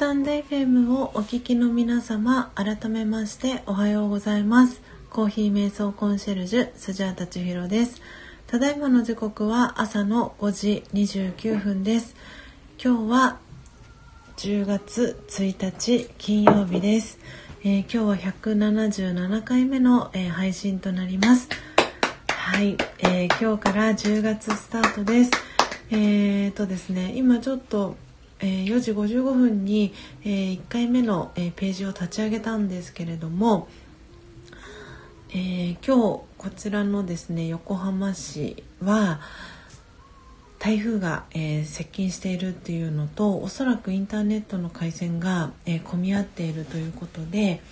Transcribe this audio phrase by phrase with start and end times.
[0.00, 4.80] タンド FM をお聞きの皆様改めましておはようございます。
[5.10, 8.00] コーヒー瞑想コンシェルジュスジャータチヒロです。
[8.46, 12.16] ただいまの時刻は朝の5時29分です。
[12.82, 13.38] 今日は
[14.38, 17.18] 10月1日金曜日です、
[17.62, 21.46] えー、今日は177回目の、えー、配信となります。
[22.26, 25.30] はい、えー、今日から10月スタートです。
[25.90, 27.96] えーとですね今ちょっと
[28.40, 29.92] え、4時55分に、
[30.24, 33.68] え、1回目の、え、ページを立ち上げたんですけれども、
[35.32, 39.20] え今日こちらのですね横浜市は
[40.58, 47.62] 台風が、え接近しているっていうのとおそらくインターネットの回線が、え混み合っているということで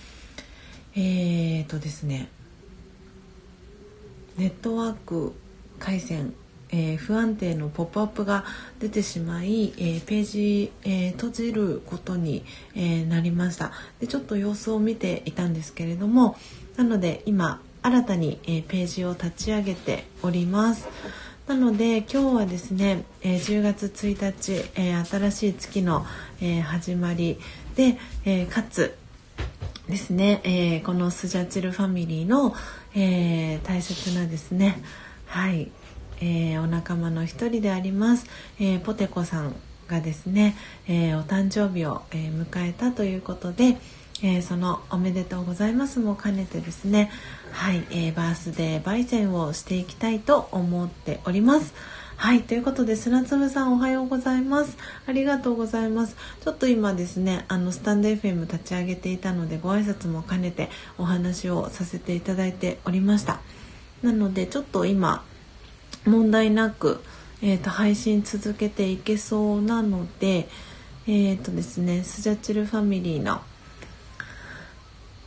[0.95, 2.29] えー、とですね
[4.37, 5.33] ネットワーク
[5.79, 6.33] 回線
[6.71, 8.45] えー、不安定のポップアップが
[8.79, 13.71] 出てしまい、えー、ページ、えー、閉じることに、えなりました。
[13.99, 16.37] でちょっと様子を見ていたんですけれども
[16.77, 20.87] なので今新たに、えページを立ち上げております。
[21.47, 26.05] なので今日はですね、え10月1日、え新しい月の、
[26.41, 27.39] え始まり。
[27.75, 28.95] で、えかつ
[29.87, 32.53] ですね、えこのスジャチルファミリーの、
[32.93, 34.81] え大切なですね
[35.25, 35.71] はい
[36.21, 38.25] えー、お仲間の一人であります、
[38.59, 39.55] えー、ポテコさん
[39.87, 40.55] がですね、
[40.87, 43.77] えー、お誕生日を、え迎えたということで、
[44.21, 47.09] えそのおめでとうございますも兼ねてですね
[47.51, 51.73] はい、えバースデー焙煎をしていきたいと思っております。
[52.19, 54.77] はいということで砂粒さんおはようございます。
[55.07, 56.17] ありがとうございます。
[56.43, 63.39] ちょっと今ですねあのスタンド FM 立ち上げていたのでご挨拶も兼ねてお話をさせていただいておりました。
[64.03, 65.23] なのでちょっと今
[66.05, 67.01] 問題なく、
[67.41, 70.47] えーと、配信続けていけそうなので
[71.07, 73.41] えっ、ー、とですねスジャチルファミリーの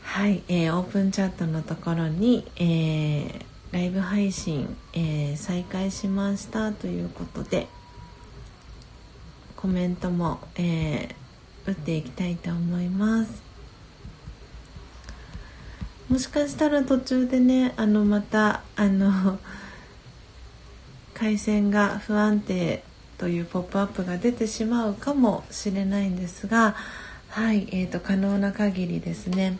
[0.03, 7.67] はい、えー、オープンチャットのところに、えー、ライブ配信、えー、再開しましたということで
[9.57, 13.42] コメントも、えー、打っていきたいと思います。
[16.11, 19.39] もしかしたら途中でねあのまたあの
[21.22, 22.83] 回線が不安定
[23.16, 26.74] というポップアップが出てしまうかもしれないんですが
[27.28, 29.56] はい、えーと、可能な限りですね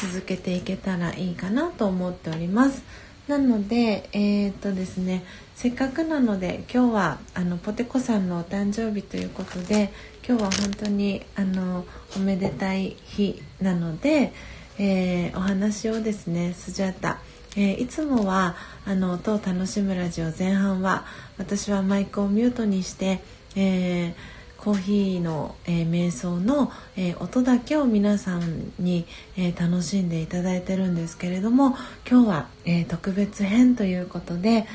[0.00, 2.84] 続けていけたらいいかなと思っております。
[3.26, 5.24] なのでえっ、ー、とですね
[5.56, 9.92] せっかくなので今日はあのポテコさんのお誕生日ということで
[10.26, 11.84] 今日は本当にあの
[12.16, 14.32] おめでたい日なので、
[14.78, 17.20] えー、お話をですねスジャータ
[17.56, 21.04] えー、いつもはあの音を楽しむラジオ前半は
[21.38, 23.20] 私はマイクをミュートにして、
[23.56, 24.14] えー、
[24.56, 31.76] コーヒーの、えー、瞑想の、え音だけを皆さんに、え楽しんでいただいてるんですけれども
[32.08, 34.66] 今日は、え特別編ということで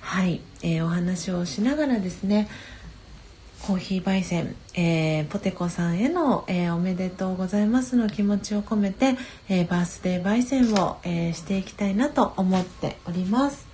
[0.00, 2.48] はい、えお話をしながらですね
[3.66, 9.16] コーヒー焙煎、えー、ポテコさんへの、えー、おめでとうございますの気持ちを込めて、
[9.48, 13.66] えー、バースデー焙煎を、えしていきたいなと思っております。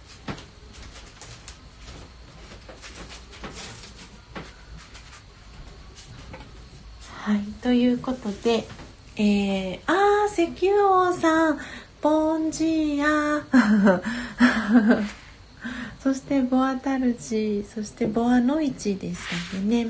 [7.11, 8.67] はい、ということで、
[9.17, 11.59] えー、あー、石油王さん、
[12.01, 14.03] ボンジーヤー。
[16.01, 19.19] そしてボアタルチそしてボアノイチでし
[19.53, 19.89] たね。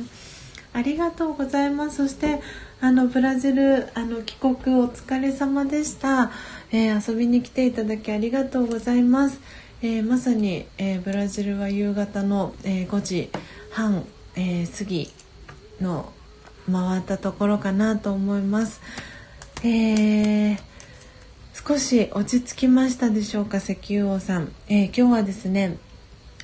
[0.74, 1.96] ありがとうございます。
[1.96, 2.40] そして
[2.80, 6.32] あのブラジルあの帰国お疲れ様でした、
[6.72, 9.40] えー、遊びに来ていただきありがとうございます、
[9.82, 13.30] えー、まさに、えー、ブラジルは夕方の、え5時
[13.70, 15.12] 半、え過ぎ
[15.80, 16.12] の
[16.70, 18.80] 回ったところかなと思います、
[19.62, 20.58] え
[21.64, 25.78] 少し落ち着きましたでしょうか石油王さん、え今日はですね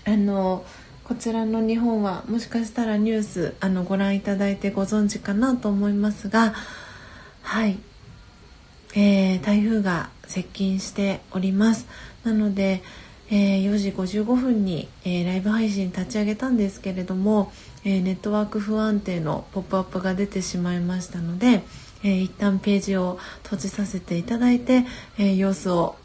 [0.04, 0.64] あの
[1.02, 6.54] こちらの日本はもしかしたらニュースあのご覧いただいてご存知かなと思いますが
[7.42, 7.80] はい、
[8.94, 11.88] えー、台風が接近しております。
[12.22, 12.82] なので、
[13.28, 17.50] えー、4時55分に、えー、ライブ配信立ち上げたんですけれども、
[17.84, 21.64] えネットワーク不安定のポップアップが出てしまいましたので、
[22.02, 24.84] えー、一旦ページを閉じさせていただいて、
[25.18, 25.96] え様子を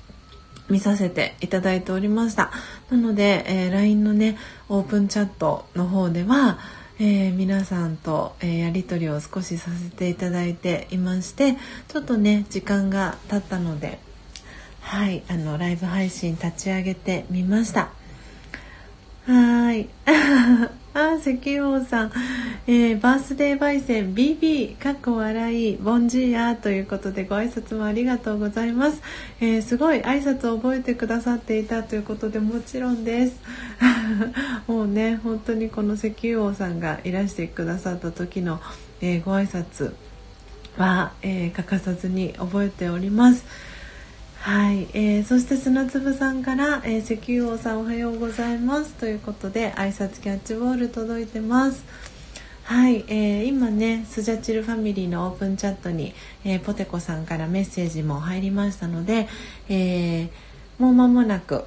[0.69, 2.51] 見させていただいておりました。
[2.89, 4.37] なので、えー、LINE のね
[4.69, 6.59] オープンチャットの方では、
[6.99, 11.57] えー、皆さんと、えー、やり取りを少しさせていただいていまして
[11.87, 13.99] ちょっとね時間が経ったので
[14.79, 17.89] はいあのライブ配信立ち上げてみました。
[19.25, 19.89] はい。
[20.93, 22.11] あ、石油王さん、
[22.67, 29.01] えー、バースデー焙煎 BB かっこ笑いボンジーヤということでご挨拶もありがとうございます、
[29.41, 33.41] えー、すごい挨拶を覚えてくださっていたということでもちろんです。
[34.67, 38.61] もうね本当にこの石油王さんがいらしてくださった時の、
[39.01, 39.93] えー、ご挨拶
[40.77, 43.45] は、え欠かさずに覚えております。
[44.43, 48.93] はい、えー、そして砂粒さんから、えー、石油王さんおはようございます。
[48.95, 51.85] ということで挨拶キャッチボール届いてます。
[52.65, 56.13] はい、えー、今ねスジャチルファミリーのオープンチャットに、
[56.43, 59.29] えー、ポテコさんからメッセージも入りましたので、
[59.69, 60.29] えー、
[60.77, 61.63] もう間もなく、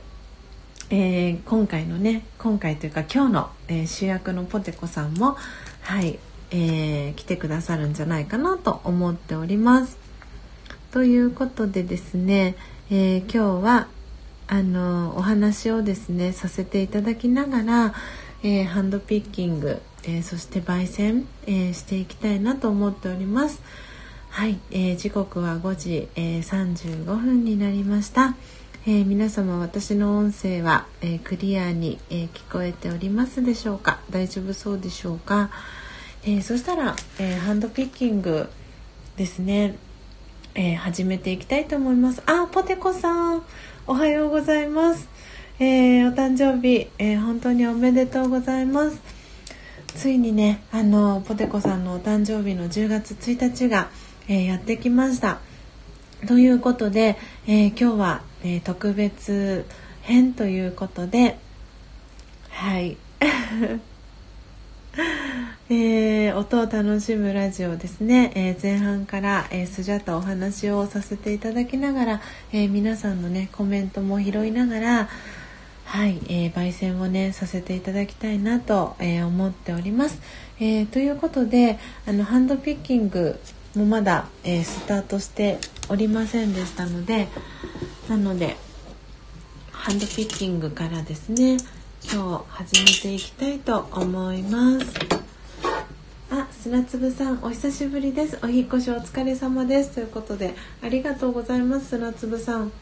[0.90, 5.38] えー、今回のね今回というか今日の、えー、主役のポテコさんも
[5.81, 6.19] はい、
[6.50, 10.05] えー、来てくださるんじゃないかなと思っております。
[10.96, 12.54] ということでですね、
[12.90, 13.88] えー、今日は
[14.46, 17.94] あのお話をですねさせていただきながら、
[18.43, 23.60] えー、ハンドピッキング、えー、そして焙煎、えしていきたいなと思っております。
[24.31, 28.34] はい、え時刻は5時、え35分になりました。
[28.87, 34.00] え皆様私の音声は、えクリアに、え聞こえておりますでしょうか？
[34.08, 35.50] 大丈夫そうでしょうか、
[36.25, 38.49] えそしたら、えハンドピッキング
[39.19, 39.76] ですね
[40.58, 42.22] えー、始めていきたいと思います。
[42.24, 43.42] あ、ポテコさん、
[43.86, 45.06] おはようございます。
[45.58, 48.98] えー、お誕生日、えー、本当におめでとうございます。
[49.88, 53.90] ついにね、あの、ポテコさんのお誕生日の10月1日が、
[54.28, 55.40] えやってきました。
[56.26, 59.66] ということで、え今日は、え特別
[60.00, 61.38] 編ということで、
[62.48, 62.96] はい。
[65.68, 72.20] えー、音を楽しむラジオですね、えー、前半から、えー、スジャタお話をさせていただきながら、
[72.52, 75.08] え皆さんのねコメントも拾いながら
[75.84, 80.20] はい、え焙煎をねさせていただきたいなと、え思っております、
[80.60, 83.40] えということであのハンドピッキング
[83.74, 85.58] もまだ、えスタートして
[85.88, 87.26] おりませんでしたので
[88.08, 88.56] なので
[89.72, 91.56] ハンドピッキングからですね
[92.04, 95.25] 今日始めていきたいと思います。
[96.28, 98.38] あ、砂粒さん、お久しぶりです。
[98.43, 99.93] お引越しお疲れ様です。
[99.93, 102.73] ということで、ありがとうございます、砂粒さん。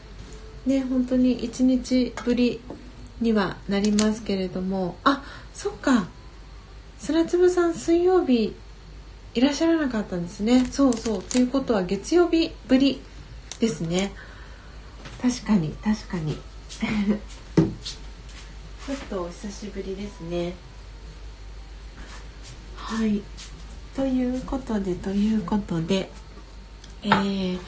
[0.65, 2.59] ね、本当に一日ぶり
[3.21, 6.07] にはなりますけれども、あ、そっか。
[6.97, 8.55] 砂粒さん、水曜日
[9.35, 10.65] いらっしゃらなかったんですね。
[10.65, 11.23] そうそう。
[11.23, 12.99] ということは月曜日ぶり
[13.59, 14.11] ですね。
[15.21, 16.35] 確かに、確かに。
[18.87, 20.55] ちょっとお久しぶりですね。
[22.85, 23.23] はい
[23.95, 26.09] ということでということで
[27.03, 27.59] えー、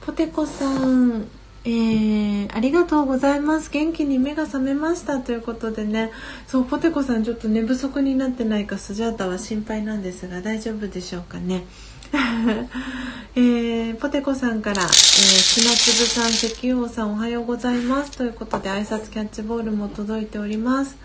[0.00, 1.28] ポテコさん
[1.64, 3.70] えー、ありがとうございます。
[3.70, 5.20] 元気に目が覚めました。
[5.20, 6.10] ということでね。
[6.48, 11.64] そうポテコさんちょっと寝不足になってないかスジャータは心配なんですが大丈夫でしょうかね。
[13.36, 18.10] えー、ポテコさんから、えー、砂粒さん石油王さんおはようございます。
[18.10, 20.96] ということで挨拶キャッチボールも届いております。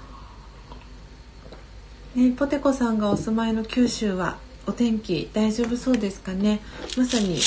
[2.15, 4.37] ね、ポテコさんがお住まいの九州は
[4.67, 6.59] お天気大丈夫そうですかね？
[6.97, 7.39] まさに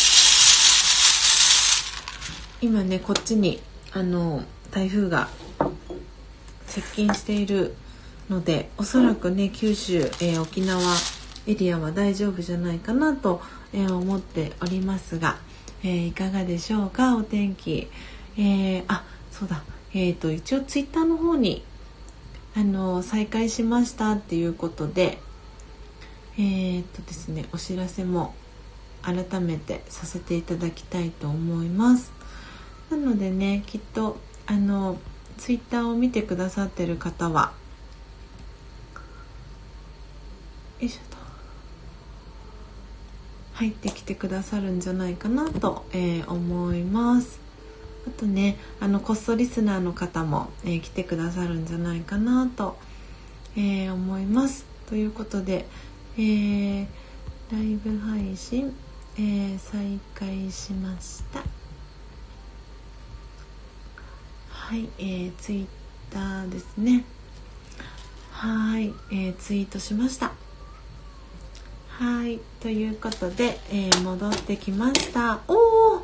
[2.63, 3.61] 今ねこっちに
[3.93, 5.29] あの台風が
[6.67, 7.75] 接近している
[8.31, 10.81] のでおそらくね九州、えー、沖縄
[11.47, 13.43] エリアは大丈夫じゃないかなと、
[13.75, 15.37] えー、思っておりますが、
[15.83, 17.17] えー、いかがでしょうか？
[17.17, 17.89] お天気、
[18.39, 19.63] えあそうだ。
[19.93, 21.65] えーと一応ツイッターの方に
[22.57, 25.19] あの再開しましたっていうことで
[26.41, 28.35] え、っとですねお知らせも
[29.03, 32.13] 改めてさせていただきたいと思います。
[32.91, 34.99] なのでねきっとあの
[35.39, 37.53] ツイッターを見てくださってる方は
[40.81, 41.17] よいしょと
[43.55, 47.39] 入ってきてくださるんじゃないかなと、えー、思います。
[48.07, 52.79] あとねあのこっそリスナーの方も、えー、来てくださるんじゃないかなと、
[53.57, 54.65] えー、思います。
[54.89, 55.67] ということで、
[56.21, 56.87] えー、
[57.51, 58.77] ライブ配信、
[59.19, 61.43] え再開しました。
[64.51, 65.67] はい、えー、ツイッ
[66.13, 67.07] ターですね。
[68.33, 70.33] はい、えー、ツイートしました。
[71.89, 75.41] はいということで、えー、戻ってきました。
[75.49, 76.03] おお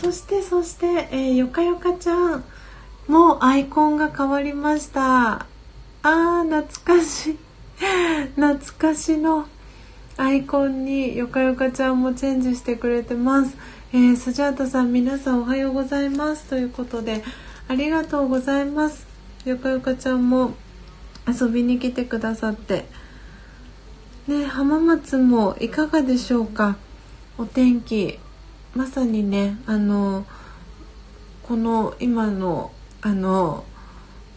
[0.00, 2.44] そしてそして、えー、よかよかちゃん。
[3.06, 5.32] もうアイコンが変わりました。
[5.40, 7.47] あー懐かしい。
[8.36, 9.46] 懐かしの
[10.16, 13.56] アイコンによかよかちゃんもチェンジしてくれてます、
[13.92, 16.44] えー、スジャータさん皆さんおはようございます。
[16.46, 17.22] ということで
[17.68, 19.06] ありがとうございます。
[19.44, 20.54] よかよかちゃんも
[21.26, 22.86] 遊びに来てくださって。
[24.26, 26.76] ね浜松もいかがでしょうか？
[27.38, 28.18] お天気
[28.74, 30.26] まさにねあの
[31.44, 33.64] この今のあの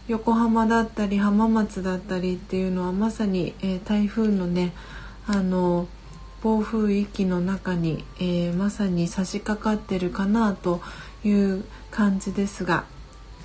[0.08, 4.72] 横浜だったり浜松だったりっていうのはまさに、えー、台風のね
[5.26, 5.86] あの
[6.42, 10.80] 暴風域の中に、えー、まさに差し掛かってるかなと
[11.24, 12.84] いう感じですが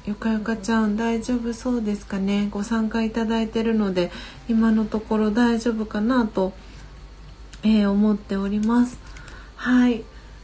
[0.08, 2.48] よかよかちゃん大丈夫そうですかね？
[2.50, 4.10] ご参加いただいてるので
[4.48, 6.54] 今のところ大丈夫かなと、
[7.64, 8.98] えー、思っております。
[9.58, 10.04] はい。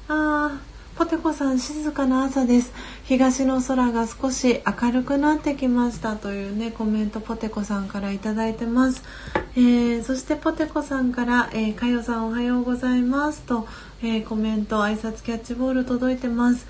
[0.09, 2.71] あーポテコさん静かな朝です。
[3.05, 9.03] 東の空が少し明るくなってきましたというねコメントポテコさんから頂いてます、
[9.57, 13.67] えー、そしてポテコさんから、えー、かよさんおはようございますと、
[14.01, 16.65] えー、コメント挨拶キャッチボール届いてます。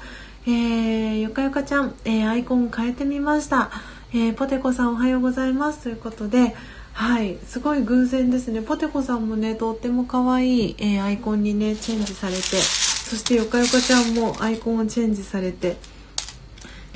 [0.45, 3.71] えー、ゆかゆかちゃん、え、アイコン変えてみました、
[4.13, 6.53] え、ポテコさんおはようございますということで
[6.93, 8.61] はいすごい偶然ですね。
[8.61, 15.77] ポテコさんもねとっても可愛い、えアイコンにねチェンジされてそしてゆかゆかちゃんもアイコンをチェンジされて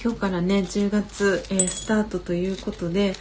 [0.04, 3.16] 今日からね10月、えスタートということで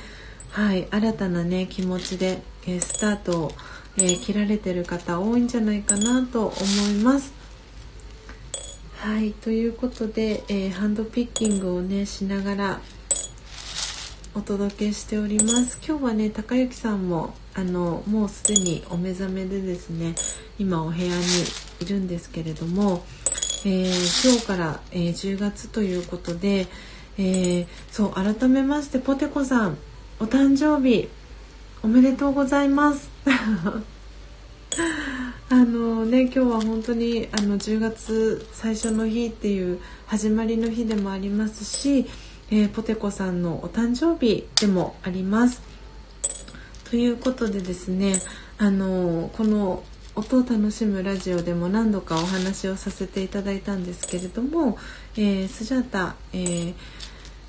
[0.50, 3.52] はい新たなね気持ちで、えスタートを、
[3.98, 6.54] え切られてる方多いんじゃないかなと思
[6.90, 7.32] います。
[8.98, 12.80] はいということで、え、ハンドピッキングをねしながら
[14.34, 15.78] お届けしております。
[15.86, 20.14] 今日はね高之さんもあのもうすでにお目覚めでですね
[20.58, 21.12] 今お部屋に
[21.80, 23.02] いるんですけれども、
[23.68, 26.68] えー、今日から、えー、10月ということで、
[27.18, 29.76] えー、そう改めましてポテコさん
[30.20, 31.08] お誕生日
[31.82, 33.10] おめでとうございます
[35.50, 42.06] あのね今日は本当にあの10月最初の日っていう始まりの日でもありますし、
[42.52, 45.60] えー、ポテコさんのお誕生日でもあります。
[46.88, 48.14] ということでですね
[48.58, 49.82] あのこの
[50.16, 54.78] 音を楽しむラジオでも何度かお話をさせていただいたんですけれども、
[55.14, 56.74] えー、スジャータ、えー、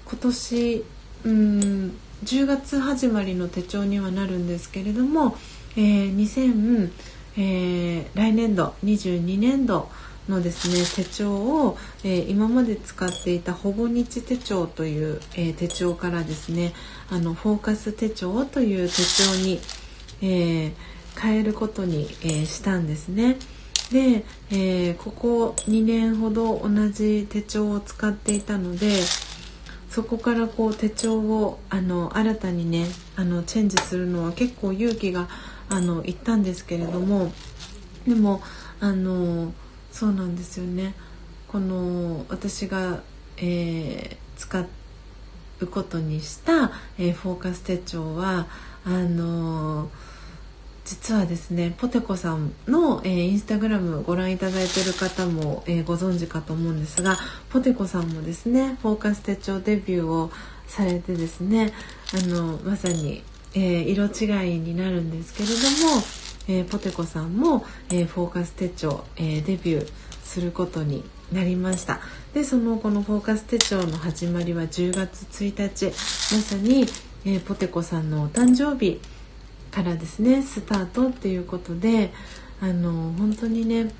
[0.06, 0.86] 今年
[1.24, 5.38] うん10月始まりの手帳にはなるんですけれども、
[5.78, 6.92] えー、2000
[7.40, 9.90] えー、来年度22年度
[10.28, 16.74] のですね手帳を、えー、今まで使っていたほぼ日手帳という、えー、手帳からですね
[17.12, 19.60] あのフォーカス手帳という手帳に、
[20.22, 20.74] え
[21.20, 23.38] 変えることに、えしたんですね。
[23.92, 29.02] で、えここ2年ほど同じ手帳を使っていたので
[29.90, 35.28] そこからこう手帳をあの新たにねあのチェンジするのは結構勇気が
[35.70, 37.32] あの行ったんですけれども
[38.06, 38.42] でも
[38.80, 39.54] あの
[39.92, 40.94] そうなんですよね
[41.48, 43.02] この私が、
[43.38, 44.66] えー、使
[45.62, 48.48] うことにした、えー、フォーカス手帳は
[48.86, 49.90] あの
[50.88, 57.18] 実はですねポテコさんの、えー、インスタグラムご覧いただいている方も、えー、ご存知かと思うんですが
[57.50, 60.32] ポテコさんもですねフォーカス手帳デビューを
[60.66, 61.74] されてですね
[62.14, 63.22] あのまさに
[63.54, 65.56] えー、色違いになるんですけれど
[65.96, 66.04] も、
[66.48, 69.92] えー、ポテコさんも、えー、フォーカス手帳、えデビュー
[70.24, 72.00] することになりました。
[72.34, 75.86] でそのこのフォーカス手帳の始まりは10月1日
[76.36, 76.86] まさに、
[77.26, 79.02] えポテコさんのお誕生日
[79.78, 82.12] からですねスタートっていうことで
[82.60, 83.92] あの本当にね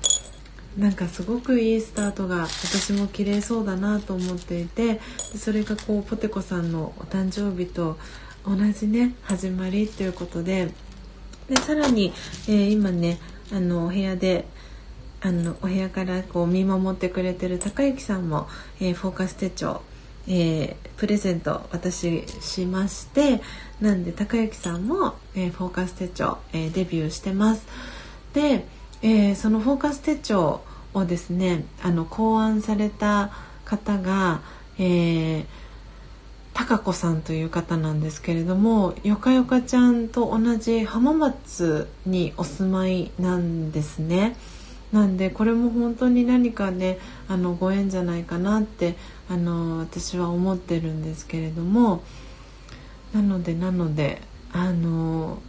[0.76, 5.00] なんかすごくいいスタートが私も綺麗そうだなと思っていて
[5.36, 7.96] それがこうポテコさんのお誕生日と
[8.44, 10.72] 同じね始まりということで
[11.48, 12.12] でさらに、
[12.48, 13.18] えー、今ね
[13.52, 14.46] あのお部屋で
[15.20, 18.48] あのお部屋からこう見守ってくれてる高之さんも、
[18.80, 19.82] えー、フォーカス手帳、
[20.28, 23.40] えー、プレゼント私しまして
[23.80, 27.66] なんで高之さんも、えフォーカス手帳、えデビューしてます
[28.34, 28.66] で、
[29.02, 30.60] えそのフォーカス手帳
[30.94, 33.30] をですねあの考案された
[33.64, 34.40] 方が、
[34.78, 35.44] えー
[36.58, 44.36] 高子さんという方なんですけれどもよかよかちゃんと同じ浜松にお住まいなんですね。
[44.90, 48.96] なんでこれも本当に何かねあのご縁じゃないかなって
[49.28, 52.02] あの私は思ってるんですけれども
[53.12, 54.20] なのでなので
[54.52, 55.40] あの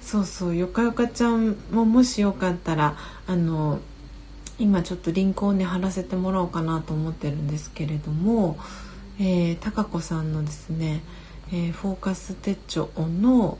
[0.00, 2.96] そうそうよかよかちゃんももしよかったら
[3.26, 3.80] あの
[4.58, 8.58] 今ちょっとリンクをね貼らせてもらおうかなと思ってるんですけれども
[9.20, 11.02] えー、高子さんのですね、
[11.50, 13.58] えー、フォーカス手帳の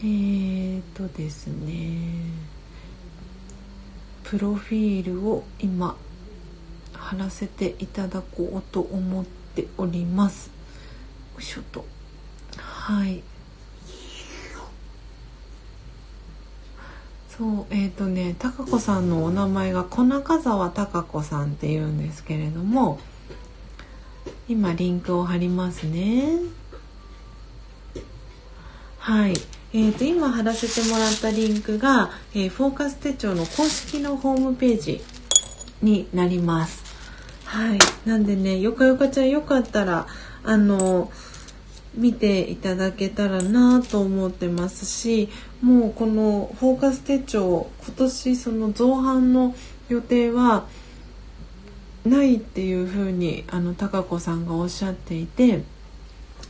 [0.00, 1.98] えーとですね
[4.24, 5.96] プロフィールを今
[6.94, 9.24] 貼らせていただこうと思っ
[9.54, 10.50] ております。
[11.34, 11.84] よいしょと。
[12.56, 13.22] はい。
[17.36, 23.00] そうえっ、ー、とね貴子さんのお名前が小中澤貴子さんっていうんですけれども
[24.48, 26.38] 今リンクを貼りますね。
[28.98, 29.34] はい。
[29.74, 35.02] えーと、今貼らせてもらったリンクが、えー、フォーカス手帳の公式のホームページ
[35.82, 36.83] になります。
[37.44, 40.06] はいなんでねよかよかちゃんよかったら
[40.42, 41.10] あの
[41.94, 45.28] 見ていただけたらなと思ってますし
[45.62, 49.54] もうこのフォーカス手帳今年その造反の
[49.88, 50.66] 予定は
[52.04, 55.62] ないっていうふうにあの高子さんがおっしゃっていて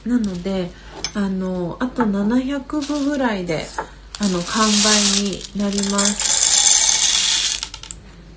[0.06, 0.70] なので
[1.14, 3.64] あのあと700部ぐらいで
[4.20, 6.44] あの完売になります。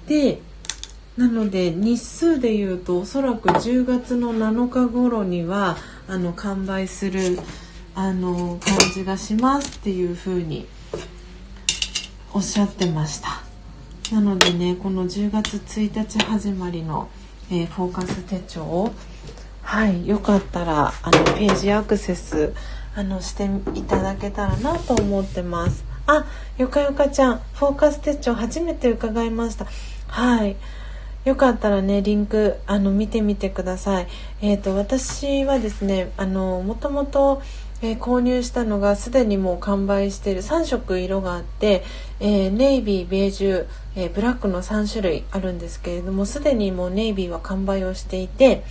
[0.08, 0.42] で
[1.18, 5.76] なので日数でいうとおそらく10月の7日頃には
[6.08, 7.40] あの完売する
[7.96, 10.68] あの感じがしますっていう風に
[12.34, 13.42] おっしゃってました。
[14.14, 17.10] なのでねこの10月1日始まりの、
[17.52, 18.94] えー、フォーカス手帳を
[19.64, 22.54] はいよかったらあのページアクセス
[22.96, 25.84] あのしていただけたらなと思ってます。
[26.06, 26.26] あ
[26.60, 29.66] よかよかちゃんフォーカス手帳初めて伺いました。
[30.08, 30.56] はい。
[31.28, 34.08] よかったらねリンクあの見てみてください。
[34.42, 37.42] えっ、ー、と私はですねあのもともと
[37.82, 41.84] えー、購入したのがすでにもう完売している3色色があって、
[42.20, 48.64] えー、ネイビーベージュ、えー、ブラックの3種類あるんですけれどもすでにもうネイビーは完売をしていて、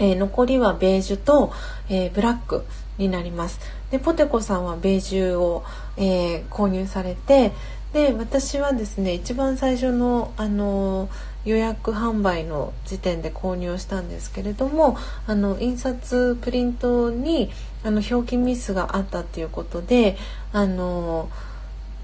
[0.00, 1.52] え残りはベージュと、
[1.88, 2.64] えブラック
[2.98, 3.60] になります
[3.92, 5.64] でポテコさんはベージュを、
[5.96, 7.52] え購入されて
[7.92, 11.08] で私はですね一番最初のあの
[11.44, 14.96] 予約販売の時点で購入をしたんですけれども
[15.26, 17.50] あの印刷プリントに
[17.82, 20.16] あの表記ミスがあったっていうことで
[20.52, 21.28] あの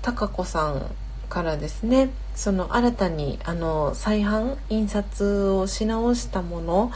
[0.02, 0.82] 高子さん
[1.28, 6.92] からですねその新たにあの再販印刷をし直したもの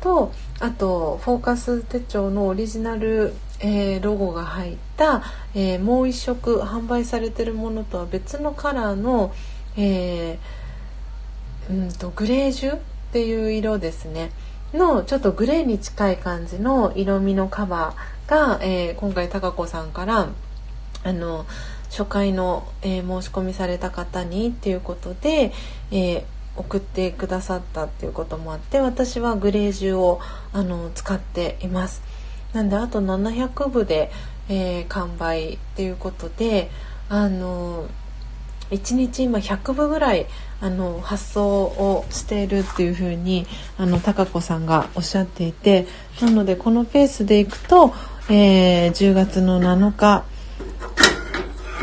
[0.00, 5.22] とあとフォーカス手帳のオリジナル、えー、ロゴが入った、
[5.54, 9.32] えー、もう一色販売されてるものとは別のカラーの、
[9.76, 10.53] えー
[11.70, 12.80] うんとグレージュっ
[13.12, 14.30] ていう色ですね
[14.72, 20.28] のちょっとグレーに近い感じの色味のカバーが、えー、今回貴子さんから
[21.04, 21.46] あの
[21.90, 25.52] 初回の、えー、申し込みされた方にっていうことで、
[25.92, 26.24] えー、
[26.56, 30.20] 送ってくださったっていうこともあって私はグレージュを
[30.52, 32.02] あの使っています。
[32.52, 34.10] なんであと700部で、
[34.48, 36.70] えー、完売っていうことで
[37.08, 37.86] あの
[38.70, 40.26] 1日今100部ぐらい
[40.64, 43.46] あの発送をしているっていう風に
[43.76, 45.86] あの高子さんがおっしゃっていて
[46.22, 47.92] なのでこのペースでいくと、
[48.30, 50.24] えー、10月の7日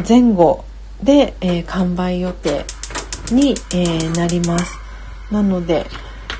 [0.10, 0.66] 前後
[1.04, 2.66] で、えー、完売予定
[3.32, 4.80] に、えー、なります。
[5.30, 5.86] なので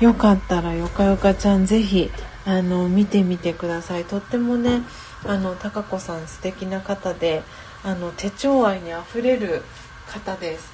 [0.00, 2.10] よかったらよかよかちゃんぜひ
[2.44, 4.04] あの見てみてください。
[4.04, 4.82] とってもね
[5.24, 7.44] あの高子さん素敵な方で
[7.84, 9.62] あの手帳愛にあふれる
[10.08, 10.72] 方です。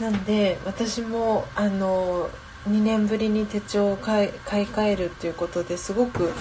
[0.00, 2.30] なんで私もあの
[2.68, 6.32] 2年ぶりに手帳を買い買い替えるっていうことですごく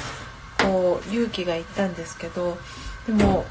[0.59, 2.57] こう勇気がいったんですけど
[3.07, 3.45] でも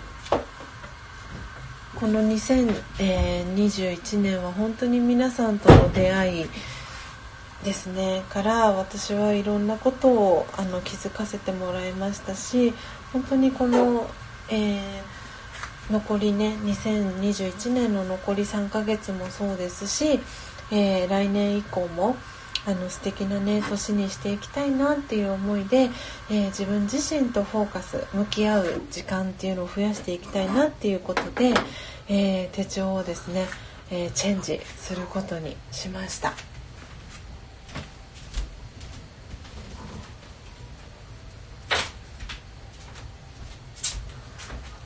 [1.96, 6.46] この2021年は本当に皆さんとの出会い
[7.64, 8.24] ですね。
[8.30, 12.72] から私はいろんなことをあの気づかせてもらいましたし
[13.12, 14.08] 本当にこの、
[14.48, 15.19] えー
[15.90, 20.20] 残りね2021年の残り3ヶ月もそうですし、
[20.70, 22.16] えー、来年以降も
[22.66, 25.90] あの素敵なね年にしていきたいなっていう思いで、
[26.30, 31.54] えー、自分自身とフォーカス向き合う時間っていうのを増やしていきたいなっていうことで、
[32.08, 33.46] えー、手帳をですね、
[33.90, 36.34] えチェンジすることにしました。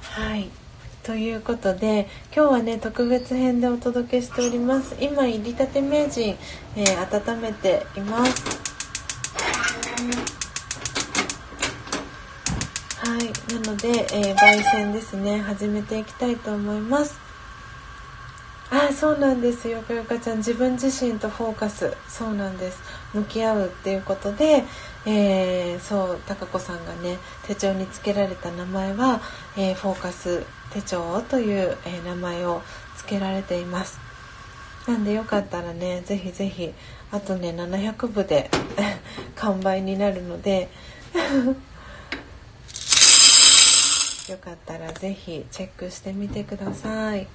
[0.03, 0.64] はい
[1.05, 4.97] ということで今日はね特別編でお届けしております。
[4.99, 6.35] 今入りたて名人、
[6.77, 8.43] えー、温めています。
[12.97, 15.41] はいなので、えー、焙煎ですね。
[15.41, 17.19] 始めていきたいと思います。
[18.71, 19.69] あそうなんです。
[19.69, 21.95] よかよかちゃん自分自身とフォーカス。
[22.09, 23.04] そうなんです。
[23.15, 24.65] 向き合うっていうことで、
[25.07, 29.21] えー、そう貴子さんがね手帳につけられた名前は、
[29.57, 32.63] えー、フォーカス手帳という、えー、名前を
[32.97, 33.99] 付けられています
[34.87, 36.73] なんでよかったらねぜひぜひ
[37.11, 38.51] あとね700部で
[39.37, 40.69] 完売になるので
[44.29, 47.27] よかったら是非チェックしてみてください。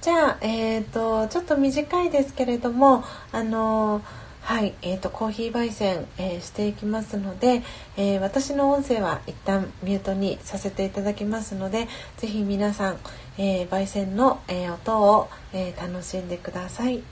[0.00, 4.02] じゃあ、えーと、ちょっと短いですけれどもあの
[4.42, 7.62] はい、えーと、コーヒー焙煎、えー、していきますので、
[7.98, 12.98] えー、私の音声は一旦ミュートにさせていただきますのでぜひ皆さん、
[13.36, 17.02] えー、焙煎の、え音を、え楽しんでください。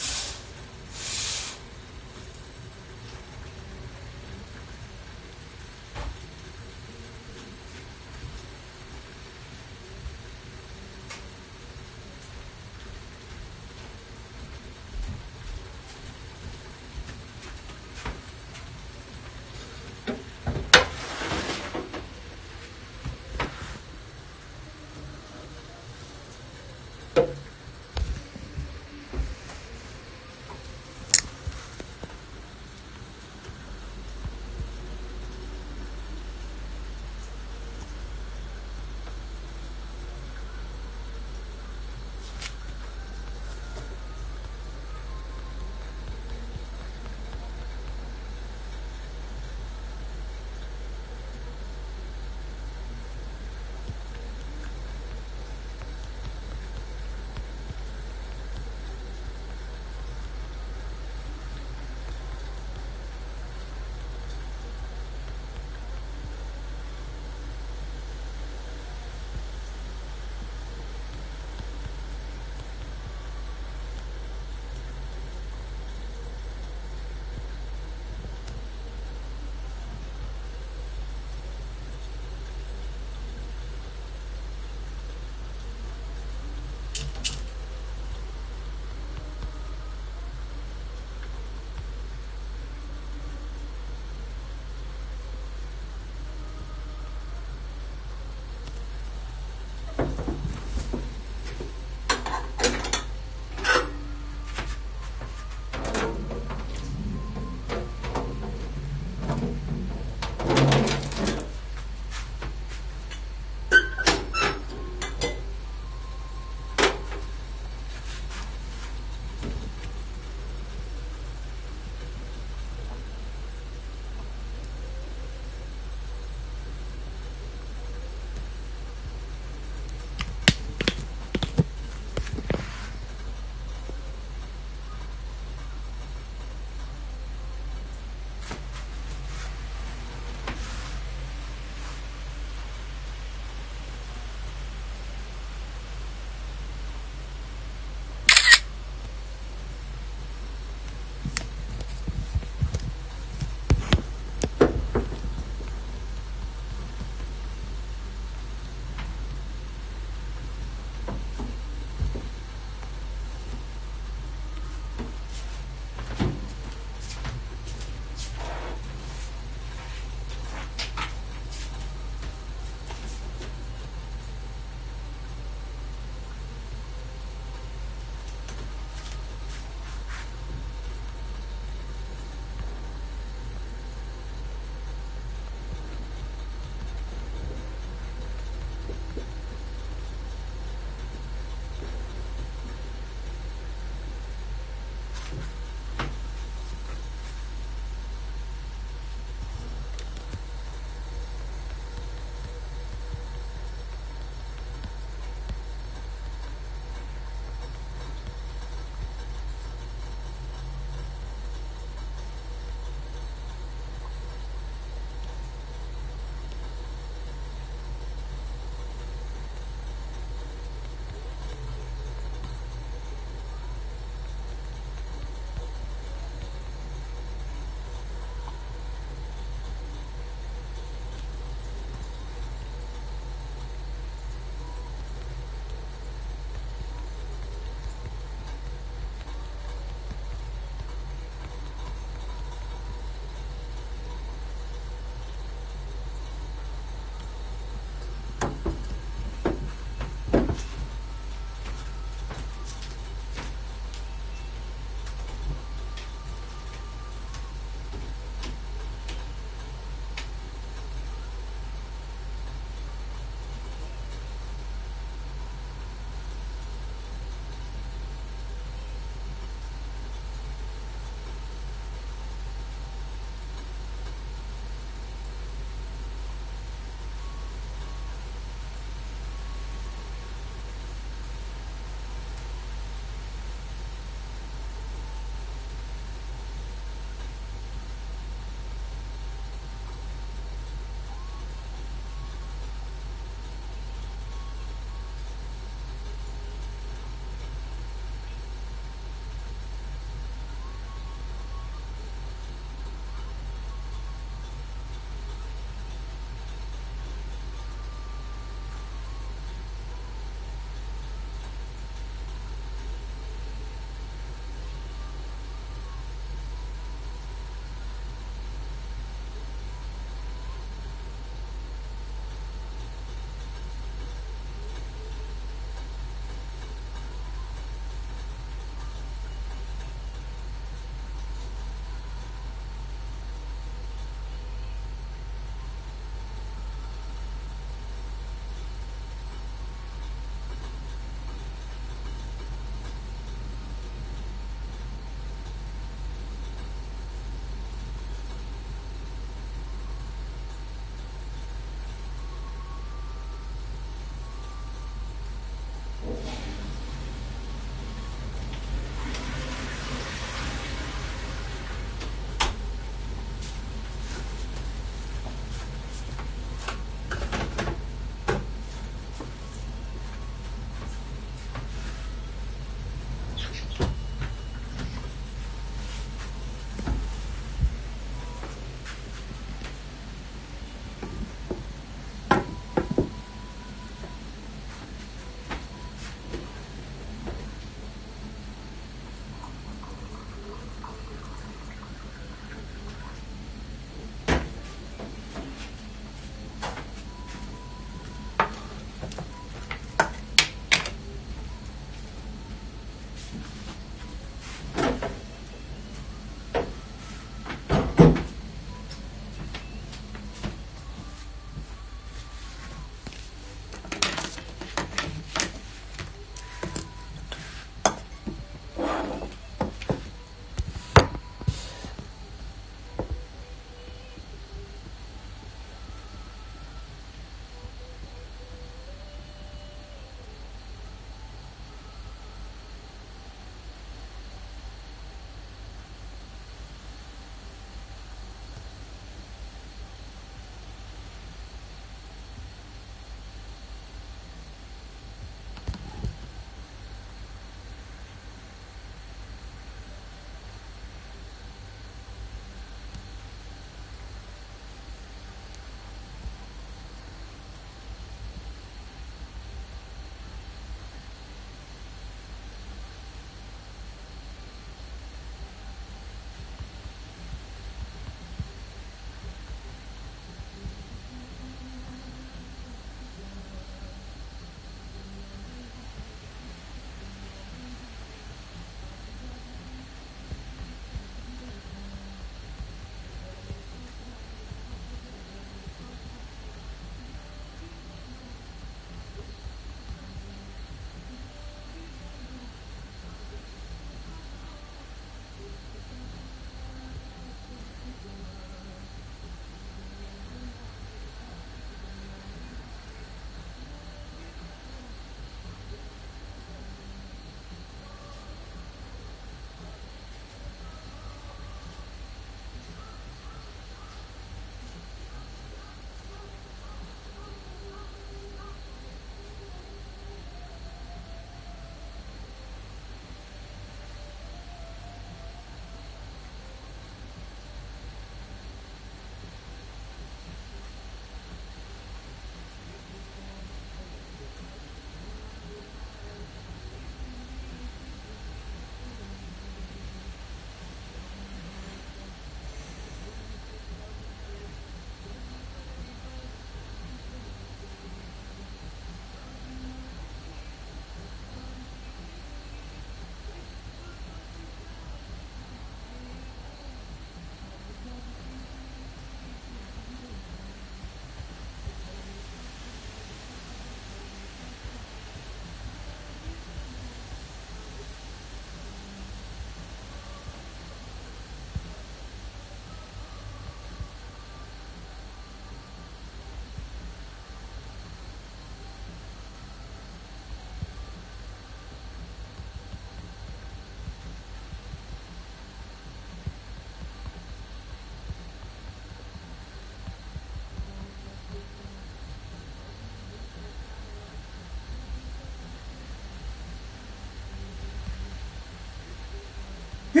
[599.92, 600.00] は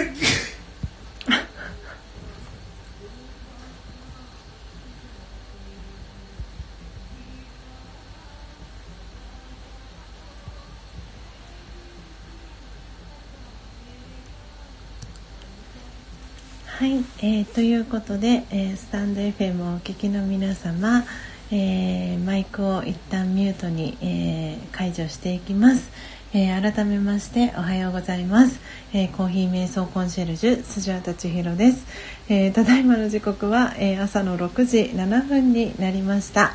[16.86, 21.04] い、えー、ということで、えー、スタンド FM をお聞きの皆様、
[21.50, 25.90] えー、マイクを一旦ミュートに、えー、解除していきます、
[26.34, 28.58] えー、改めましておはようございます、
[28.94, 31.84] えコーヒー瞑想コンシェルジュスジャータ千尋です、
[32.30, 36.54] えただいまの時刻は、え朝の6時7分になりました。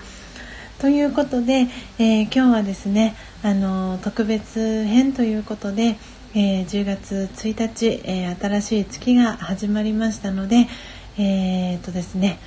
[0.79, 1.67] ということで、
[1.99, 5.97] え今日はですねあの特別編ということで、
[6.33, 10.67] えー、10月1日、えー、新しい月が始まりましたので、
[11.19, 12.39] えー、とですね、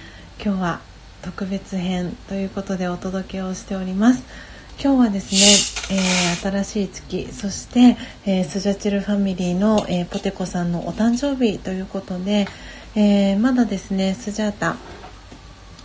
[0.44, 0.80] 今日は
[1.22, 4.24] 特別編ということでお届けをしております。
[4.82, 12.48] 今日はですね、えー、新しい月、そして、えー、スジャチルファミリーの、えー、ポテコさんのお誕生日ということで、
[12.96, 14.76] えまだですね、スジャータ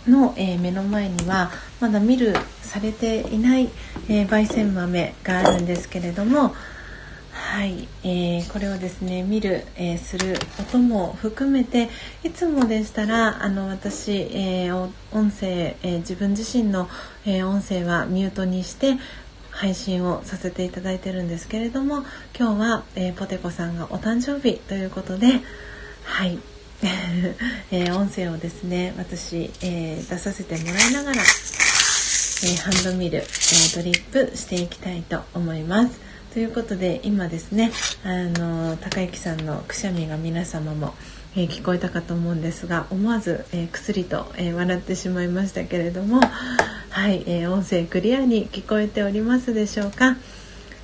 [0.08, 3.68] の、え目の前にはまだ見るされていない、
[4.08, 6.54] え焙煎豆があるんですけれども、
[7.46, 11.88] はい、えー、これをですね見る、えー、する音も含めて
[12.24, 16.88] いつもでしたらあの私、えー、音声、え自分自身の、
[17.24, 18.96] え音声はミュートにして
[19.52, 22.04] 配信をさせていただいてるんですけれども
[22.38, 25.40] 今日は、えポテコさんがお誕生日ということで
[26.02, 26.40] はい、
[27.70, 33.22] え音声をですね私、え出させてもらいながら、えハンドミル、え
[33.76, 36.05] ドリップしていきたいと思います。
[36.36, 37.72] ということで今ですね
[38.04, 40.92] あの高之さんのくしゃみが皆様も、
[41.34, 46.20] えー、聞こえたかと思うんですが思わず、えー、くすりと、えー、笑ってしまいましたけれども
[46.90, 50.18] はい、え音声クリアに聞こえておりますでしょうか。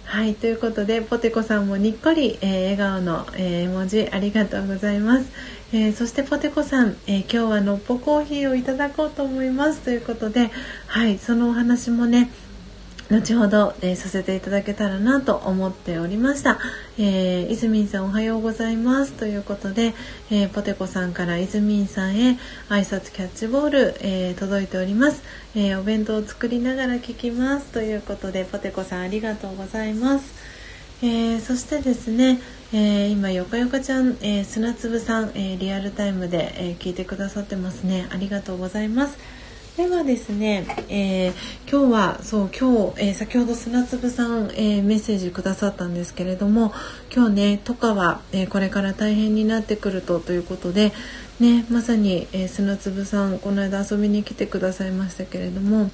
[0.05, 5.31] はいということでポテコさんもにっこり、え笑顔の、え絵文字ありがとうございます、
[5.73, 9.81] えそしてポテコさん、え今日はのっぽコーヒーをいただこうと思います。
[9.81, 10.51] ということで
[10.87, 12.31] はいそのお話もね
[13.13, 16.59] 後ほど、えー、させていただけたらなと思っておりました。
[16.99, 19.93] えー、泉さんおはようございますということで、
[20.31, 22.39] えー、ポテコさんから泉さんへ
[22.71, 25.23] 挨拶キャッチボール、えー、届いております、
[25.55, 30.33] えお弁当を作りながら聞きますということでポテコさんありがとうございます。
[31.03, 32.41] えそしてですね、
[32.73, 39.42] え今よかよかちゃん、え砂粒さん、えリアルタイムで、え聞いてくださってますねありがとうございます。
[39.77, 41.33] ではですね、えー、
[41.67, 46.75] 今日はそう今日、えー、先ほど砂粒さん、えー、メッセージくださったんですけれども
[47.11, 50.93] 今日ねとかは、えこれから大変になってくるとということで
[51.41, 55.91] ねまさに、え砂粒さんこの間遊びに来てくださいましたけれども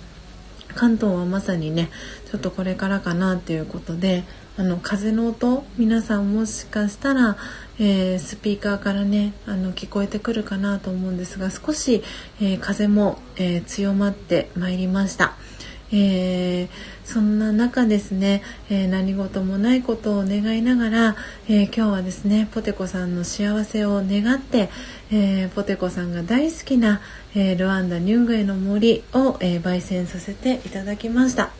[0.75, 1.89] 関東はまさにね
[2.33, 4.25] ちょっとこれからかなっていうことで
[4.59, 7.37] あの風の音皆さんもしかしたら、
[7.79, 12.03] えー、スピーカーからねあの聞こえてくるかなと思うんですが少し、
[12.41, 15.37] えー、風も、えー、強まってまいりました。
[15.91, 16.69] えー、
[17.05, 21.17] そんな中ですね、えー、何事もないことを願いながら、
[21.49, 24.69] えー、今日はですねポテコさんの幸せを願って、
[25.13, 27.01] えポテコさんが大好きな、
[27.35, 31.53] えルワンダ・ニュングエの森を、え焙煎させていただきました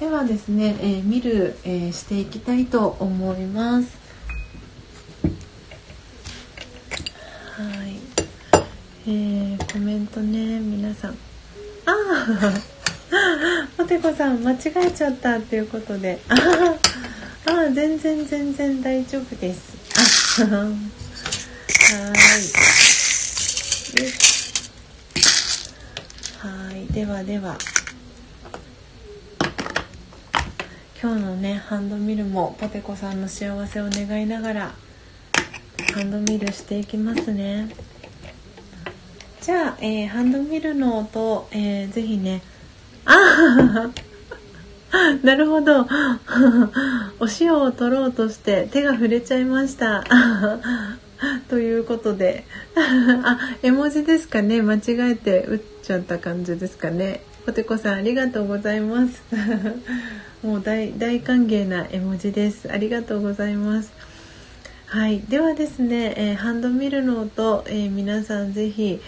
[0.00, 3.96] ではですね、え見る、えしていきたいと思います。
[7.56, 7.96] はい、
[9.06, 11.12] えー、コメントね皆さん。
[11.12, 11.16] あ
[11.86, 12.52] あ
[13.78, 16.20] ポテコさん間違えちゃったっていうことで。
[16.28, 16.34] あ
[17.46, 19.76] あ全然全然大丈夫です。
[20.42, 20.68] は
[26.44, 26.68] い。
[26.68, 26.86] はい。
[26.92, 27.56] ではでは。
[31.06, 34.74] 今日のねハンドミルもポテコさんの幸せを願いながら
[35.94, 37.68] ハンドミルしていきますね。
[39.40, 42.42] じゃあ、えー、ハンドミルの音、えー、ぜひね
[43.04, 43.88] あ
[45.22, 45.82] なるほど。
[47.22, 50.02] お塩を取ろうとして手が触れちゃいました。
[51.48, 52.44] ということで。
[52.74, 54.60] あ絵文字ですかね。
[54.60, 57.20] 間違えて打っちゃった感じですかね。
[57.46, 59.22] ポテコさんありがとうございます
[60.42, 63.92] もう大大歓迎な絵文字ですありがとうございます
[64.86, 69.00] はい、ではですね、えー、ハンドミルの音、えー、皆さんぜひ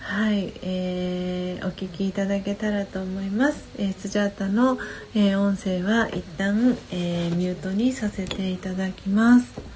[0.00, 3.68] はい、えー、お聞きいただけたらと思います。
[3.76, 4.78] えー、スジャータの、
[5.16, 9.75] えー、音声は一旦、えミュートにさせていただきます。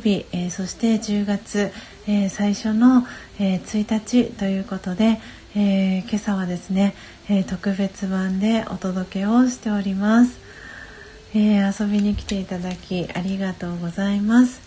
[0.00, 1.70] 日、えー、そして10月、
[2.08, 3.06] えー、最初の、
[3.38, 5.20] え1日ということで、
[5.54, 6.94] え今朝はですね、
[7.28, 10.38] え特別版でお届けをしております、
[11.34, 14.60] え遊びに来ていただきありがとうございます。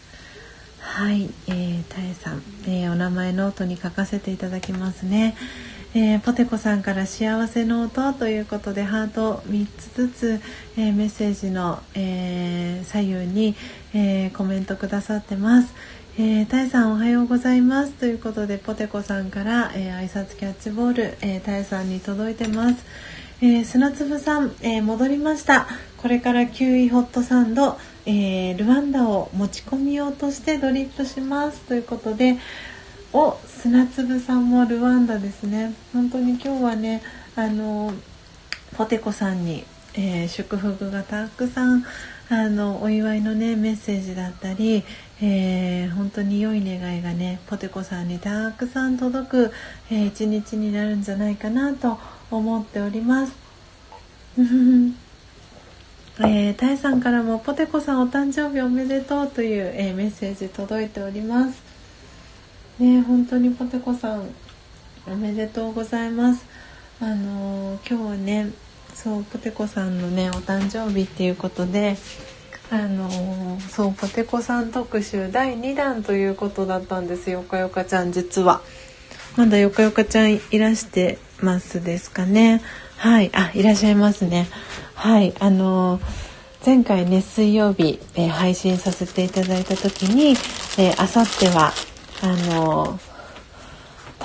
[0.79, 5.35] はい、えー、たえさん、えお名前ノートに書かせていただきますね、
[5.95, 10.41] えー、ポテコさんから幸せの音ということでハート3つずつ、
[10.75, 13.55] えー、メッセージの、えー、左右に、
[13.93, 15.71] えコメントくださってます。
[16.17, 22.83] えー、タイさんおはようございますということでポテコさんから、え挨拶キャッチボール、えタイさんに届いてます。
[23.41, 25.67] え砂粒さん、え戻りました。
[25.97, 27.77] これからキウイホットサンド、
[28.07, 32.37] えルワンダを持ち込みようとしてドリップしますということで、
[33.15, 37.03] お砂粒さんもルワンダですね本当に今日はね
[37.35, 37.93] あの
[38.75, 41.85] ポテコさんに、えー、祝福がたくさん
[42.29, 44.83] あのお祝いのねメッセージだったり、
[45.21, 49.51] えー、本当に良い願いがねポテコさんにたくさん届く、
[49.91, 51.99] えー、一日になるんじゃないかなと
[52.31, 53.33] 思っております。
[56.19, 61.62] えー、タイさんからもポテコさんお誕生日おめでとうという、えー、メッセージ届いております。
[62.79, 64.29] ね本当にポテコさん
[65.07, 66.45] おめでとうございます。
[67.01, 68.51] あの今日はね
[68.93, 71.97] そうポテコさんのねお誕生日っていうことで
[72.71, 77.41] あのそうポテコさん特集第2弾ということだったんですよ。
[77.43, 78.61] かよかちゃん実は。
[79.35, 82.61] まだよかよかちゃんいらしてますですかね。
[82.97, 83.31] はい。
[83.33, 84.47] あいらっしゃいますね。
[84.95, 85.33] はい。
[85.39, 85.99] あの
[86.65, 90.29] 前回ね水曜日、えー、配信させていただいた時に、
[90.77, 91.73] えー、あさっては
[92.23, 92.97] あの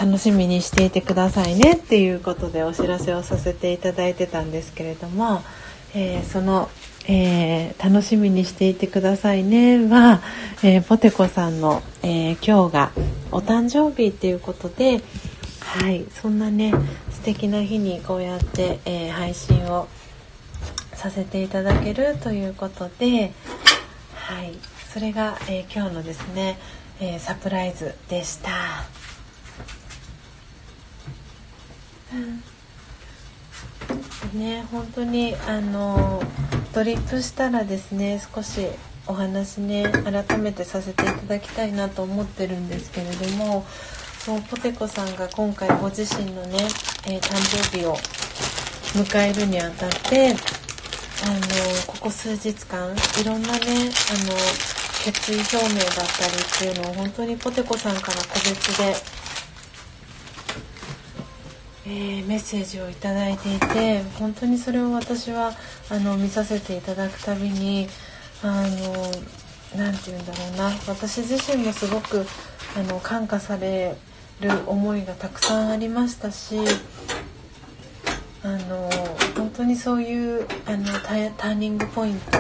[0.01, 5.43] 楽しみにしていてくださいねっていうことでお知らせをさせていただいてたんですけれども、
[5.97, 6.71] えー、その、
[7.09, 10.21] えー、楽しみにしていてくださいねは、
[10.63, 12.93] えー、ポテコさんの、え今日が
[13.33, 15.01] お誕生日っていうことで、
[15.61, 16.73] はい、そんなね
[17.11, 19.89] 素敵な日にこうやって、え配信を
[20.93, 23.33] させていただけるということで、
[24.15, 24.57] はい、
[24.93, 26.59] それが、え今日のですね
[27.01, 28.51] えー、サプライズでした。
[34.35, 36.23] ね本当にあの
[36.75, 38.67] ドリップしたらですね少し
[39.07, 43.65] お話ね改めてさせていただきたいなと思ってるんですけれども
[44.19, 46.59] そうポテコさんが今回ご自身のね、
[47.07, 47.37] えー、誕
[47.73, 47.97] 生日を
[48.95, 50.35] 迎えるにあたって
[51.25, 51.41] あの
[51.87, 53.77] ここ数日間いろんなねあ
[54.27, 54.78] の
[55.13, 58.95] 決意表明だったりっていうのを本当にポテコさんから個別で、
[61.87, 65.53] えー、メッセージを頂いていて本当にそれを私は
[65.91, 67.89] あの見させていただくたびに
[68.43, 68.69] あの
[69.77, 70.71] 何て言うんだろうな。
[70.87, 72.27] 私自身もすごく
[72.77, 73.97] あの感化され
[74.41, 76.59] る思いがたくさんありましたし
[78.43, 78.89] あの
[79.37, 80.85] 本当にそういうあの
[81.37, 82.39] ターニングポイント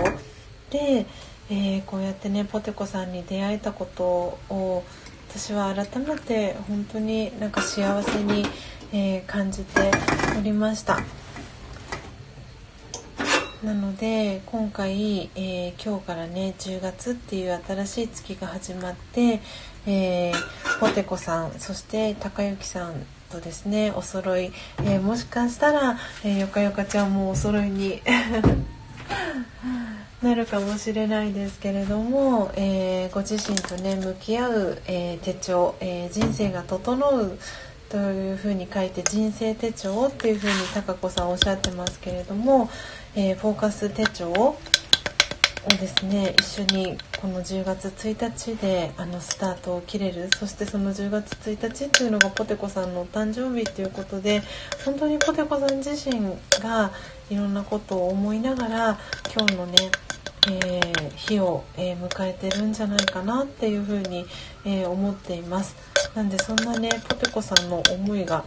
[0.70, 1.06] で
[1.50, 4.04] えー、こうやってねポテコさんに出会えたこと
[4.50, 4.84] を
[5.30, 8.44] 私は改めて本当になんか幸せに、
[8.92, 9.90] えー、感じて
[10.38, 10.98] おりました。
[13.62, 19.40] なので今回、えー、今日からね10月っていう新しい月が始まって、
[19.84, 20.32] え
[20.78, 24.52] ポテコさんそして高之さんとですねお揃い、
[24.84, 28.00] えもしかしたら、えよかよかちゃんもお揃いに
[30.22, 37.38] なるかもしれないですけれども、えー、ご自身とね向き合う、えー、手帳、えー、人生が整う
[37.88, 42.68] というふうに書いて人生手帳っていうふうに貴子さんおっしゃってますけれども、
[43.14, 44.58] えフォーカス手帳を
[45.68, 50.28] ですね一緒にこの10月1日であのスタートを切れる。
[50.36, 54.42] そしてその10月1日っていうのがポテコさんのお誕生日っていうことで
[54.84, 56.20] 本当にポテコさん自身
[56.60, 56.92] が
[57.30, 58.98] いろんなことを思いながら
[59.34, 59.76] 今日のね
[60.46, 64.24] えー、日を、えー、迎えてるんじゃないかなっていうふうに、
[64.64, 65.76] えー、思っています。
[66.14, 68.44] なんでそんなねポテコさんの思いが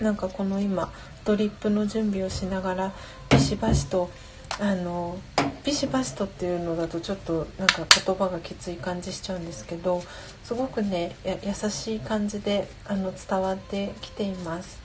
[0.00, 0.90] なんかこの今
[1.24, 2.92] ドリップの準備をしながら
[3.28, 4.10] ビシバシと
[4.58, 5.18] あの
[5.64, 10.02] ビシバシとっていうのだとちょっとなんか言葉がきつい感じしちゃうんですけど
[10.42, 14.79] すごくね優しい感じであの伝わってきています。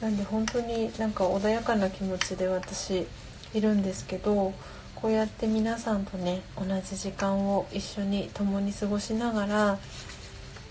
[0.00, 3.06] なんで本当になんか穏やかな気持ちで私
[3.52, 4.54] いるんですけど
[4.94, 9.78] こうやって皆さんとね同じ時間を一緒に共に過ごしながら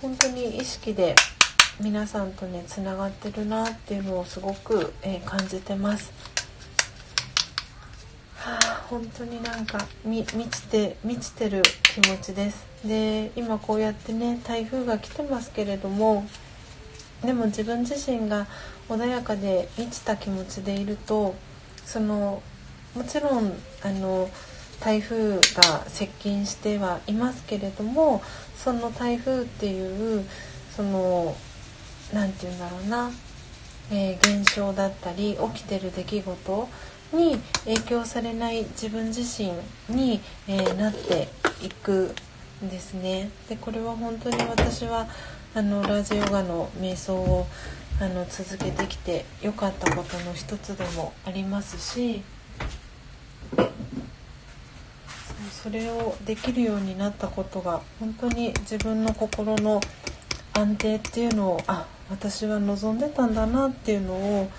[0.01, 1.15] 本当に意識で
[1.80, 6.11] 皆さんとねつながってるなっていうのをすごく、えー、感じてます。
[8.36, 16.25] はあ、本当になんか満ちて満ちてる気持ちですで今こうやってね台風が来てますけれども
[17.21, 18.47] でも自分自身が
[18.89, 21.35] 穏やかで満ちた気持ちでいると
[21.85, 22.41] その
[22.95, 24.29] もちろんあの
[24.79, 25.41] 台風が
[25.87, 28.21] 接近してはいますけれども
[28.55, 30.25] その台風っていう
[30.75, 31.35] その
[32.13, 33.11] 何て言うんだろうな、
[33.91, 36.69] えー、現象だったり起きてる出来事
[37.13, 39.51] に影響されない自分自身
[39.89, 41.27] に、えー、なって
[41.63, 42.15] いく
[42.63, 43.29] んですね。
[43.47, 45.07] でこれは本当に私は
[45.55, 47.47] あのラージヨガの瞑想を
[48.01, 52.23] あの続けてきて良かったことの一つでもありますし
[55.51, 59.81] それをできるようになったことが本当に自分の心の
[60.53, 64.49] 安定っていうのをあ私は望んでたんだなっていうのを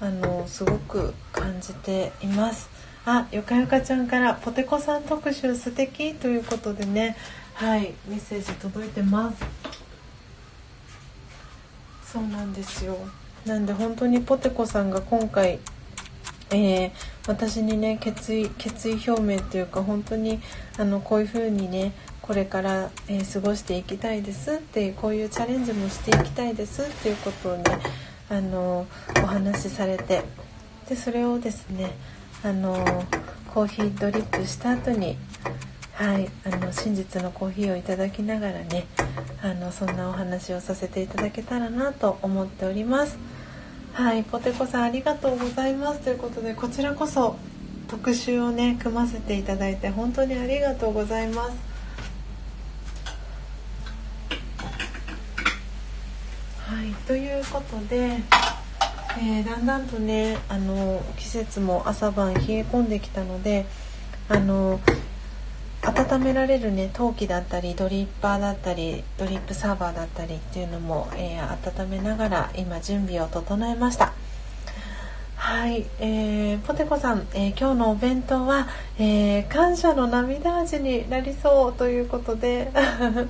[0.00, 2.68] あのすごく感じています。
[3.04, 7.16] あよかよかちゃんからポテコさん特集素敵ということでね
[7.54, 9.81] はいメッセージ届いてます。
[12.12, 12.96] そうなんですよ。
[13.46, 15.58] なんで本当にポテコさんが今回
[16.54, 16.90] えー、
[17.26, 20.38] 私にね決意決意表明っていうか本当に
[20.78, 27.64] あのこういう風にねこれから、えー、過ごしていきたいですってこういうチャレンジもしていきたいですっていうことをね
[28.28, 28.86] あの
[29.22, 30.22] お話しされて
[30.88, 31.92] でそれをですね
[32.44, 33.04] あの
[33.54, 35.16] コーヒードリップした後に
[35.94, 38.86] はいあの真実のコーヒーをいただきながらね
[39.42, 43.18] あのそんなお話をさせていただけたらなと思っております。
[43.92, 46.00] はいポテコさんありがとうございます。
[46.00, 47.36] ということでこちらこそ
[47.88, 51.72] 特集をね組ませていただいて本当にありがとうございます。
[56.66, 58.16] はいということで、
[59.20, 63.66] えー、だんだんとねあの季節も朝晩冷え込んできたので
[64.30, 64.80] あの
[65.82, 74.12] 温められるね陶器だったりドリッパーだったりドリップサーバーだったりっていうのも、えー、温めながら今準備を整えました。
[75.34, 82.70] はい、えー、ポテコさん、えー、今日のお弁当は、えー、感謝の涙味になりそうということで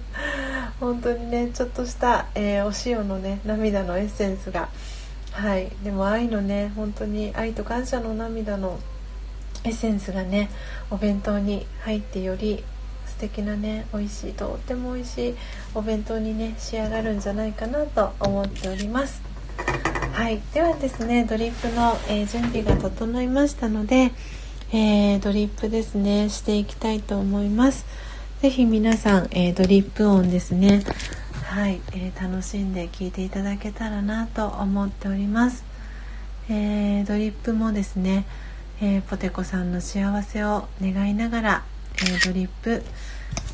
[0.78, 4.68] 本当にねちょっとした、えお塩のね涙のエッセンスが。
[5.32, 8.78] はいでも愛のね本当に愛と感謝の涙の
[9.64, 10.50] エッセンスがね
[10.90, 12.64] お弁当に入ってより
[13.06, 15.34] 素敵なね美味しいとっても美味しい
[15.74, 19.22] お弁当にね仕上がるんじゃないかなと思っております。
[20.12, 24.12] はいではですねドリップの、えー、準備が整いましたので、
[24.72, 27.86] えー、ドリップですねしていきたいと思います。
[28.42, 30.82] 是非皆さん、えー、ドリップ音ですね
[31.44, 35.64] はい、えー楽しんで聴いていただけたらなと思っております、
[36.48, 38.24] えドリップもですね
[38.84, 41.64] えー、ポテコさんの幸せを願いながら、
[41.94, 42.82] えー、ドリップ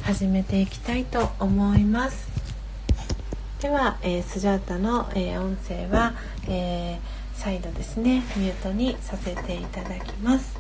[0.02, 2.30] 始めていきたいと思います。
[3.60, 6.14] では、えー、スジャータの、え音声は、
[6.48, 6.98] え
[7.34, 10.56] 再度ですねミュートにさせていただきます。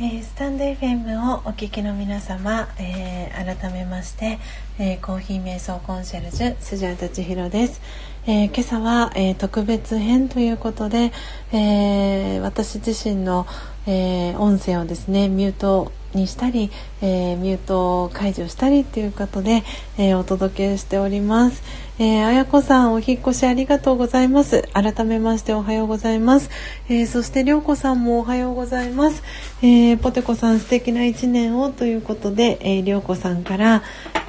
[0.00, 4.38] えー、スタンド FM をお聞きの皆様、えー、改めまして、
[4.78, 7.80] えー、コーヒー瞑想コンシェルジュスジャータチヒロです、
[8.24, 11.10] え今朝は、え特別編ということで、
[11.52, 13.48] え私自身の、
[13.88, 16.70] え音声をですねミュートにしたり、
[17.02, 19.62] えー、ミュートを解除したりということで、
[19.98, 21.62] えー、お届けしております。
[21.98, 24.62] えー、あやこさんお引越しありがとうございます。
[24.72, 26.50] 改めましておはようございます。
[26.88, 29.22] えー、そしてりょうこさんもおはようございます。
[29.60, 33.82] えー、ポテコさん素敵な一年をということで、えー、りょうこさんから、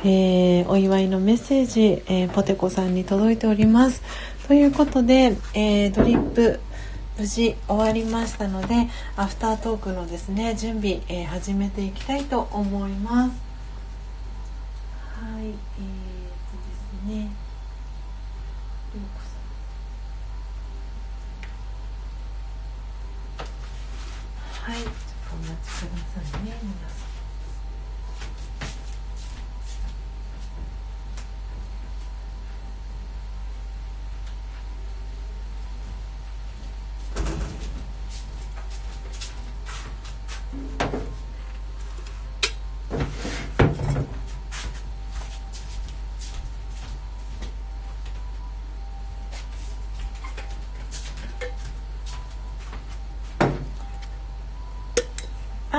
[0.04, 4.02] えー、お祝いのメッセージ、えー、ポテコさんに届いております。
[4.48, 6.60] ということで、えー、ドリップ
[7.20, 13.49] 無事終わりましたのでアフタートークのですね準備、えー、始めていきたいと思います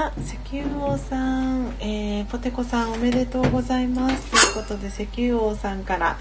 [0.06, 4.30] あ、石油王さん、えー、ポテコさんおめでとうございます。
[4.52, 6.16] ということで石油王さんから、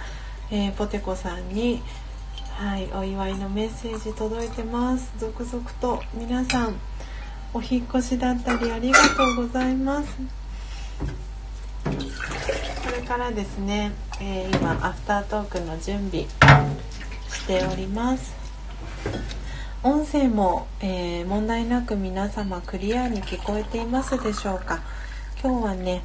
[0.51, 1.81] えー、ポテコさんに
[2.57, 5.13] はいお祝いのメッセージ届いてます。
[5.17, 6.75] 続々と皆さん
[7.53, 10.17] お引越しだったりありがとうございます。
[11.85, 11.91] こ
[12.91, 16.25] れからですね、えー、今アフタートークの準備
[17.29, 18.38] しております。
[19.81, 24.81] 音声も、えー、問題なく皆様クリアに聞こえていますでしょうか？
[25.41, 26.01] 今日はね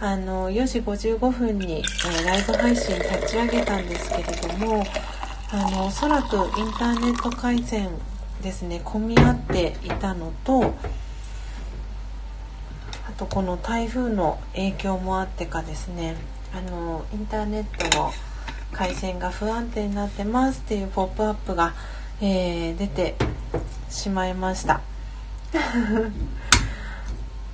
[0.00, 4.82] あの4時55分に、えー、ライブ配信立ち上げたんですけれども
[5.52, 6.42] あのおそらくイン
[6.78, 7.90] ターネット回線
[8.42, 10.72] ですね混み合っていたのと
[13.06, 16.16] あとこの台風の影響もあってかですね
[16.54, 18.10] あのインターネットの
[18.72, 21.74] 回線が不安定になってますっていうポップアップが
[22.20, 23.14] えー、出て
[23.90, 24.80] しまいました。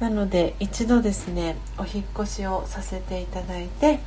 [0.01, 4.01] なので一度ですねお引越しをさせていただいて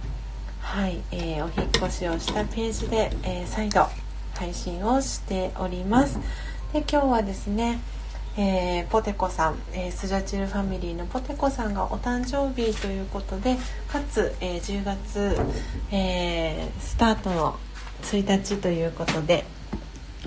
[0.60, 3.88] はい、えー、お引越しをしたページで、えー、再度
[4.36, 6.20] 配信をしております。
[6.74, 7.80] で今日はですね
[8.40, 13.58] えー、ポテコさん、えー、スジャチルファミリーのポテコさんがお誕生日ということで
[13.92, 15.36] かつ、えー、10月、
[15.92, 17.58] えスタートの
[18.04, 19.44] 1日ということで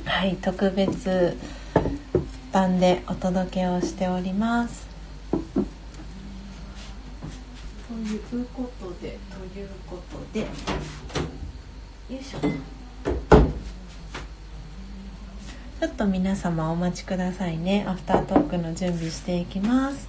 [0.05, 1.37] はい特別
[2.53, 4.89] 版でお届けをしております。
[5.23, 5.55] と
[7.95, 10.41] いうことでということで。
[10.41, 10.47] よ
[12.11, 12.41] いしょ。
[15.81, 17.85] ちょっと皆様お待ちくださいね。
[17.89, 20.09] アフタートークの準備していきます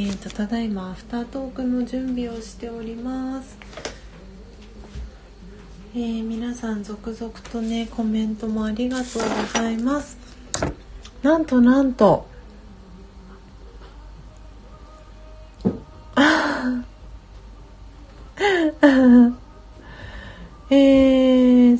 [0.00, 3.58] えーと、ただいまアフタートークの準備をしております。
[5.92, 10.16] えー、皆さん続々とねコメントもありがとうございます。
[11.20, 12.27] なんとなんと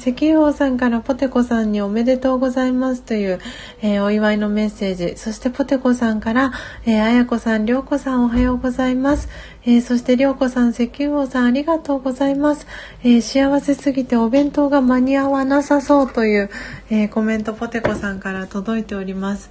[0.09, 3.41] 石油王さんからポテコさんにおめでとうございますという、
[3.83, 5.19] えー、お祝いのメッセージ。
[5.19, 6.53] そしてポテコさんから、
[6.87, 9.29] えー、あやこさん、りょうこさんおはようございます。
[9.67, 12.67] えー、そしてりょうこさん、石油王さんありがとうございます。
[13.05, 16.51] えー、幸せすぎてお弁当が間に合わなさそうという、
[16.89, 19.51] えー、コメントポテコさんから届いております。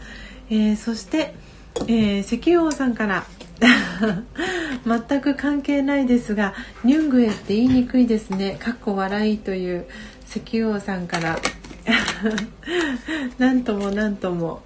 [0.49, 1.35] えー、そして、
[1.81, 3.25] えー、石油王さんから
[4.85, 6.53] 全く関係ないですが
[6.83, 9.87] ニュングエって言いにくいですねかっこ笑いという
[10.29, 11.39] 石油王さんから。
[13.39, 14.61] なんともなんとも。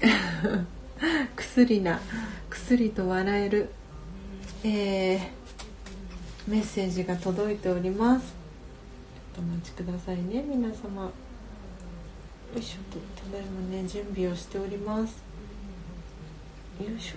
[1.34, 2.00] 薬な
[2.50, 3.70] 薬と笑える、
[4.64, 5.20] えー、
[6.46, 8.34] メッセージが届いております。
[9.34, 11.04] ちょっとお待ちくださいね皆様。
[11.04, 11.10] よ
[12.56, 12.78] いしょ。
[12.92, 12.98] と
[13.30, 15.22] ただいまね準備をしております。
[16.80, 17.16] よいしょ。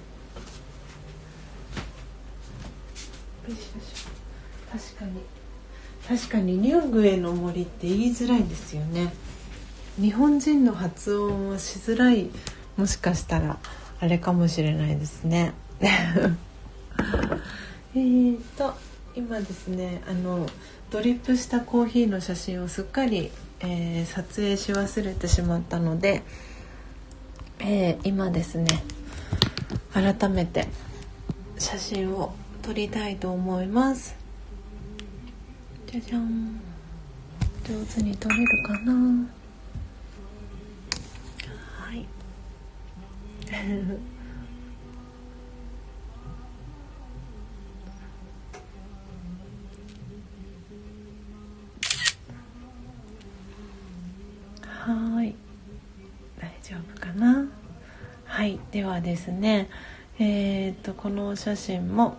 [4.71, 5.40] 確かに。
[6.07, 9.13] 確かにニュングエの森って言いづらいですよね。
[9.99, 12.29] 日本人の発音はしづらい
[12.77, 13.59] もしかしたら
[13.99, 15.53] あれかもしれないですね。
[17.93, 18.73] えっと
[19.15, 20.47] 今ですねあの
[20.89, 26.23] ドリップしたコーヒーの写真をすっかり、えー、撮影し忘れてしまったので、
[27.59, 28.83] えー、今ですね
[29.93, 30.67] 改めて
[31.59, 34.20] 写真を撮りたいと思います
[35.91, 36.61] じゃじゃん。
[37.67, 38.93] 上手に撮れるかな。
[41.77, 42.07] はい。
[54.69, 55.35] はい。
[56.39, 57.45] 大丈夫かな。
[58.23, 58.57] はい。
[58.71, 59.69] ではですね
[60.19, 62.15] えー、っとこのお写真も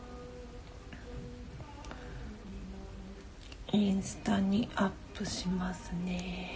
[3.74, 6.50] インスタにアップしますね。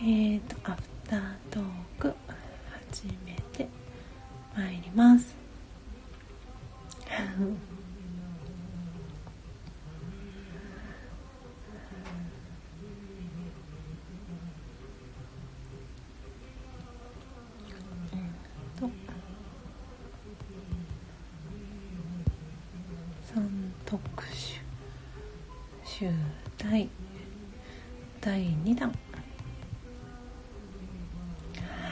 [0.00, 1.62] えーとアフタートー
[2.00, 2.12] ク
[2.90, 3.68] 始めて
[4.56, 5.36] まいります。
[26.58, 26.88] 第
[28.20, 28.92] 第2弾。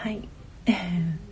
[0.02, 0.28] はい。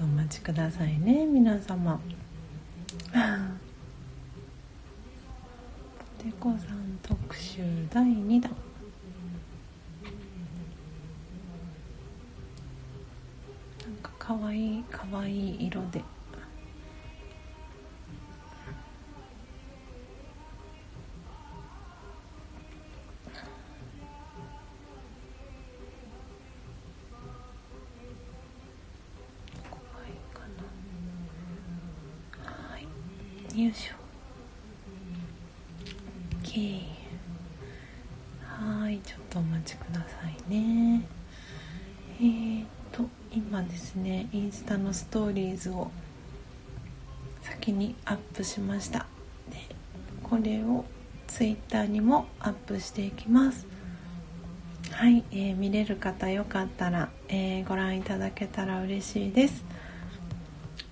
[0.00, 2.00] お待ちくださいね皆様
[6.18, 8.56] ポテコさん特集第2弾
[13.84, 13.96] なん
[14.28, 16.17] かわいいかわいい色で。
[43.68, 44.28] ですね。
[44.32, 45.90] インスタのストーリーズを
[47.42, 49.06] 先にアップしました。
[49.50, 49.56] で
[50.22, 50.84] これを
[51.26, 53.66] ツイッターにもアップしていきます。
[54.90, 59.64] はい、えー、見れる方よかったら、えー、ご覧いただけたら嬉しいです。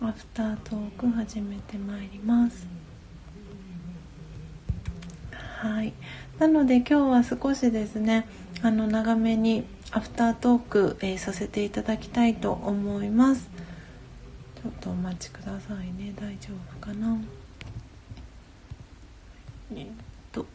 [0.00, 2.66] アフタートーク始めてまいります。
[5.32, 5.92] はい。
[6.38, 8.28] なので今日は少しですね
[8.62, 13.48] あの長めにアフタートーク、えー、させていただきたいと思います
[14.62, 17.16] ちょっとお待ちくださいね大丈夫かな？
[19.74, 19.86] えっ
[20.32, 20.46] と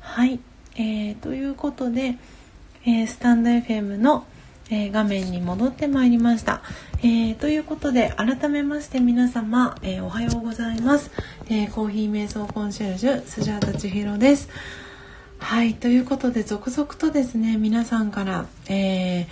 [0.00, 0.40] はい、
[0.76, 2.16] えー、ということで、
[2.84, 4.26] えー、スタンド FM の
[4.70, 6.60] 「えー、画面に戻ってまいりました。
[6.98, 11.10] えー、ということで、改めまして皆様、えー、おはようございます。
[11.48, 14.48] えコーヒー瞑想コンシェルジュ、スジャータ千尋です。
[15.48, 19.26] はい、ということで、続々とですね、皆さんから、え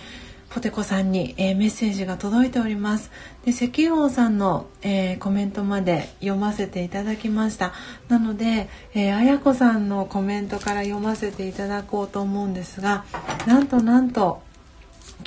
[0.49, 3.11] ポテコさんに、えー、メッセージが届いております。
[3.45, 7.75] で石油王さんの、えー、コメントまで読ませていただきました。
[8.09, 13.05] なので、えー、あやこさんのコメントから読ませていただこうと思うんですが
[13.47, 14.41] なんとなんと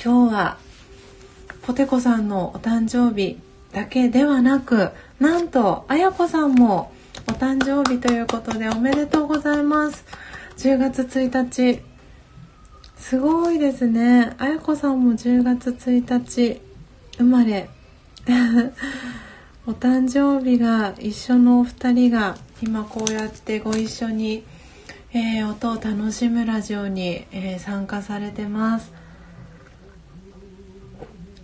[0.03, 0.57] 今日は
[1.61, 3.37] ポテコさんのお誕生日
[3.73, 6.91] だけではなくなんとあやこさんも
[7.27, 10.28] お誕生日ということでおめでとうございます。
[10.60, 11.82] 10月1日
[12.97, 14.36] すごいですね。
[14.39, 16.60] あやこさんも10月1日
[17.18, 17.70] 生まれ。
[19.66, 24.43] お誕生日が一緒のお二人が今こうやってご一緒に、
[25.14, 28.91] えー、音を楽しむラジオに、えー、参加されてます。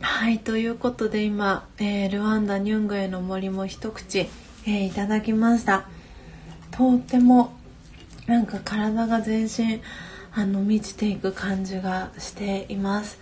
[0.01, 4.27] はいということで今、えー、ルワンダニュングへの森も一口、
[4.65, 5.85] えー、いただきました。
[6.71, 7.54] とっても
[8.27, 9.81] なんか体が全身
[10.33, 13.19] あの満ちていく感じがしています、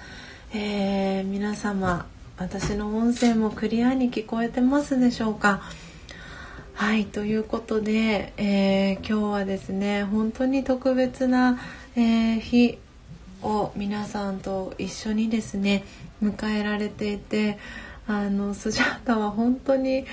[0.54, 2.06] えー、皆様
[2.38, 5.62] 私の音声もクリアに聞こえてますでしょうか？
[6.74, 11.60] はいということで、えー、今日はですね本当に特別な、
[11.96, 12.80] えー、日
[13.44, 15.84] を皆さんと一緒にですね
[16.24, 17.60] 迎えられていて
[18.08, 20.06] あのスジャータは本当に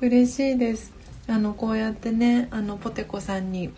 [0.00, 0.92] 嬉しいです。
[1.28, 3.70] あのこうやってねあのポテコさんに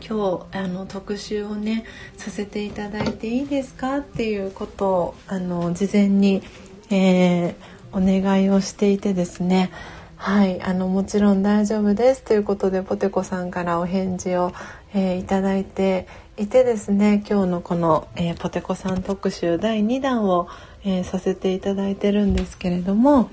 [0.00, 1.84] 今日あの特集をね
[2.16, 6.42] させていただいていいですかっていうことをあの事前に、
[6.90, 7.54] えー、
[7.92, 9.70] お願いをしていてですね。
[10.16, 14.52] はいあのもちろん大丈夫ですということでポテコさんからお返事を、
[14.94, 16.06] えー、いただいて
[16.38, 17.22] いてですね。
[17.28, 20.48] 今日のこの、えー、ポテコさん特集第2弾を、
[20.84, 23.30] えー、させていただいてるんですけれども。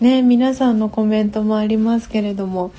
[0.00, 2.70] ね皆さんのコメントもありますけれども、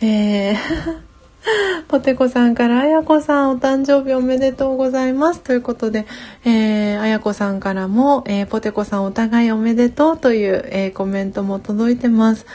[0.00, 1.13] えー
[1.88, 5.40] ポテコさんから、あやこさんお誕生日おめでとうございます。
[5.40, 6.06] ということで、
[6.44, 12.46] えー、あやこさんからも、えー、ポテコさんお互いおめでとうという、えー、コメントも届いてます。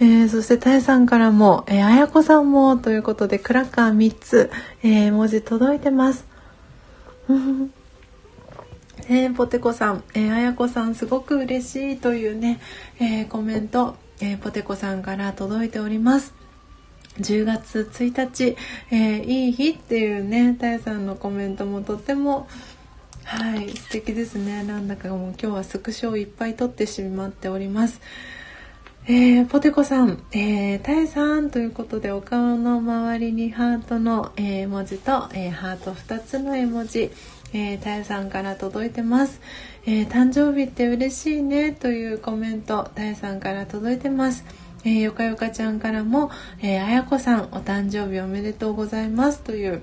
[0.00, 4.50] えー、そして、たえさんからも、えー、あやこさんも、ということで、クラッカー3つ、
[4.82, 6.26] えー、文字届いてます。
[9.10, 12.60] えー、ポテコさん、えー、あやこさんすごく嬉しいというね、
[13.00, 16.47] えー、コメント、えー、ポテコさんから届いております。
[17.20, 18.56] 10月1日、
[18.90, 22.48] えー、いい日っていうね、たやさんのコメントもとっても、
[23.24, 24.64] はい、素敵ですね。
[24.64, 28.00] なんだかもう今日はスクショをいっぱい撮ってしまっております。
[29.10, 37.10] えー、ポテコさん、えー、タエさんということでお顔の周りにハートの、えー、文字と、えー、ハート2つの絵文字、
[37.54, 39.40] えー、タエさんから届いてます、
[39.86, 44.44] え、誕生日って嬉しいねというコメント、タエさんから届いてます。
[44.84, 46.30] えー、よかよかちゃんからも、
[46.62, 49.82] えー、あやこさんお誕生日おめでとうございますという。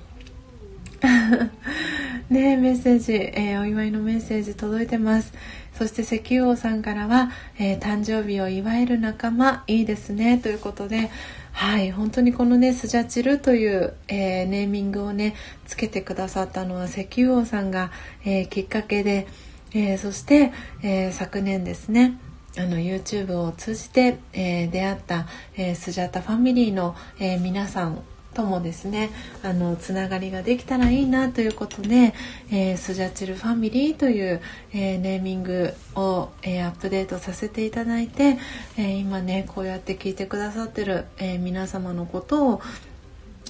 [2.30, 5.34] ねメッセージ、えー、お祝いのメッセージ届いてます。
[5.78, 11.10] そして石油王さんからは、えー、誕生日を祝える仲間いいですねということで。
[11.52, 15.36] はい本当にこのねスジャチルという、えー、ネーミングをね
[15.66, 17.92] つけてくださったのは石油王さんが、
[18.26, 19.26] えきっかけで、
[19.74, 20.52] えそして、
[20.84, 22.20] え昨年ですね。
[22.58, 25.28] あの YouTube を通じて、えー、出会った、
[25.58, 28.02] えー、スジャタファミリーの、えー、皆さん
[28.36, 29.10] ともですね
[29.44, 32.14] あのつながりができたらいいなということで、
[32.52, 34.42] えー、スジャチルファミリーという、
[34.74, 38.38] えー、ネーミングを、えー、アップデートさせていただいて、
[38.78, 42.62] え今ねこうやって聞いてくださってる、え皆様のことを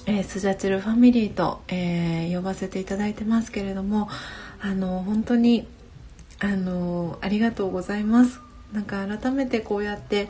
[0.08, 4.08] えー、スジャチルファミリーと、え呼ばせていただいてますけれども
[4.60, 5.66] あの本当に
[6.38, 8.45] あのありがとうございます。
[8.76, 10.28] なんか改めてこうやって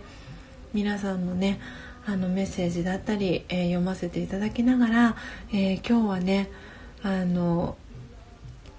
[0.73, 1.59] 皆さんのね
[2.07, 5.17] あのメッセージだったり、えー、読ませていただきながら、
[5.53, 6.49] えー、今日はね
[7.03, 7.77] あの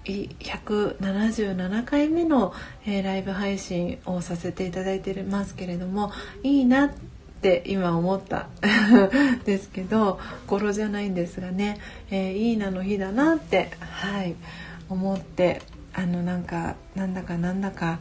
[0.06, 2.54] 177回目の、
[2.86, 6.12] えー、ライブ配信をさせていただいてますけれども
[6.42, 6.90] いいなっ
[7.42, 8.48] て今思った
[9.44, 11.78] ですけど語呂じゃないんですがね、
[12.10, 14.34] え、いいなの日だなってはい
[14.88, 15.60] 思って
[15.92, 18.00] あのなんかなんだかなんだか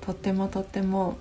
[0.00, 1.18] とってもとっても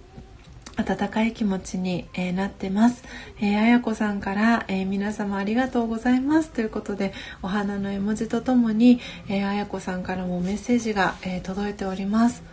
[0.77, 3.03] 温かい気持ちに、えー、なってます。
[3.39, 12.43] えー、あやこさんから、えー、皆様ありがとうございますということで、お花の絵文字とともに、えあやこさんからもメッセージが、え届いております。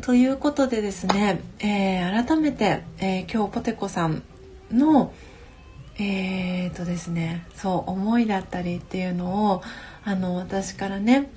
[0.00, 4.22] ということでですね、え改めて、え今日ポテコさん
[4.72, 5.12] の、
[5.98, 9.62] えーとですね、そう思いだったりっていうのを
[10.02, 11.30] あの私からね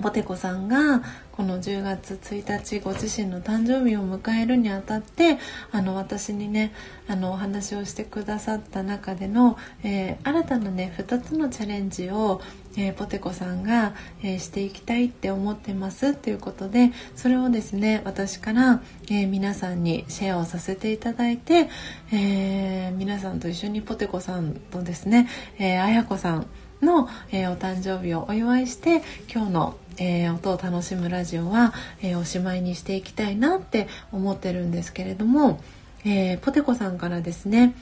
[0.00, 1.02] ポテコさんが
[1.32, 5.38] この10月1日ご自身の誕生日を迎えるにあたって
[5.70, 6.74] あの私にね
[7.08, 12.40] あのお話をしてくださった中での、えー、新たなね2つのチャレンジを
[12.76, 21.68] えー、ポテコさんが、えー、していきたいって思ってますということでそれをですね私から、えー、皆さんにシェアをさせていただいて、
[22.12, 25.28] え皆さんと一緒にポテコさんとですね、
[25.58, 26.46] えー、あやこさん
[26.80, 29.02] の、えお誕生日をお祝いして
[29.32, 35.60] 今日のえー、音を楽しむラジオは、えー、おしまいにしていきたいなって思ってるんですけれども、
[36.04, 37.74] えー、ポテコさんからですね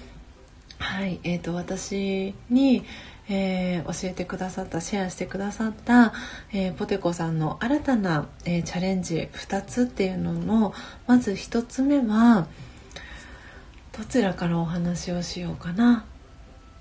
[0.78, 2.84] はい、えーと、私に、
[3.28, 6.12] え教えてくださったシェアしてくださった、
[6.52, 10.74] えポテコさんの新たな、えチャレンジ2つっていうのの
[11.06, 12.48] まず1つ目は
[13.96, 16.04] どちらからお話をしようかな。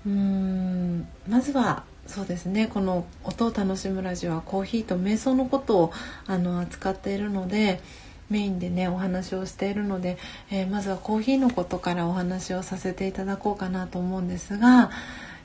[0.06, 5.92] うーんまずはそうですねこの「音を楽しむラジオ」はコーヒーと瞑想のことを
[6.26, 7.80] あの扱っているので
[8.30, 10.18] メインでねお話をしているので、
[10.50, 14.90] えー、まずはコーヒーのことからお話をさせていただこうかなと思うんですが、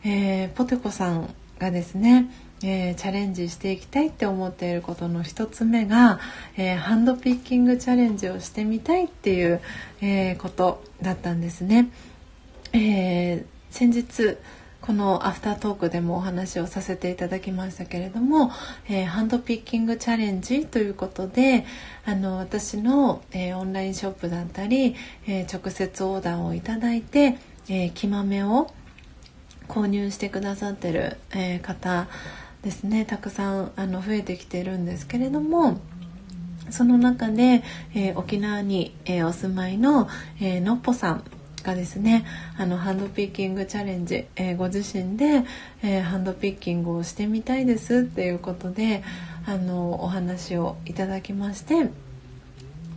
[0.03, 1.29] えー、ポテコさん
[1.59, 2.31] がですね、
[2.63, 6.19] えー、チャレンジしていきたいって思っていることの一つ目が、
[6.57, 9.61] えハンドピッキングチャレンジをしてみたいっていう、
[10.01, 11.89] えことだったんですね。
[12.73, 14.37] え先日
[14.85, 18.51] このアフタートークでもお話をさせていただきましたけれども、
[18.87, 21.65] えー、ハンドピッキングチャレンジということで
[22.05, 24.95] あの私の、えー、オンラインショップだったり、
[25.27, 27.37] えー、直接オーダーをいただいて、
[27.67, 28.71] え木豆を
[29.67, 32.07] 購入してくださってる、え方
[32.61, 35.79] ですねたくさんあの増えてきてるんですけれども。
[36.71, 37.63] その中で、
[37.93, 40.07] えー、沖縄に、えー、お住まいの、
[40.41, 41.23] えー、のっぽさん
[41.65, 42.25] がですね。
[42.57, 45.43] あのハンドピッキングチャレンジ、えー、ご自身で、
[45.81, 49.03] えー、ハンドピッキングをしてみたいですっていうことで
[49.45, 51.89] あのお話をいただきまして。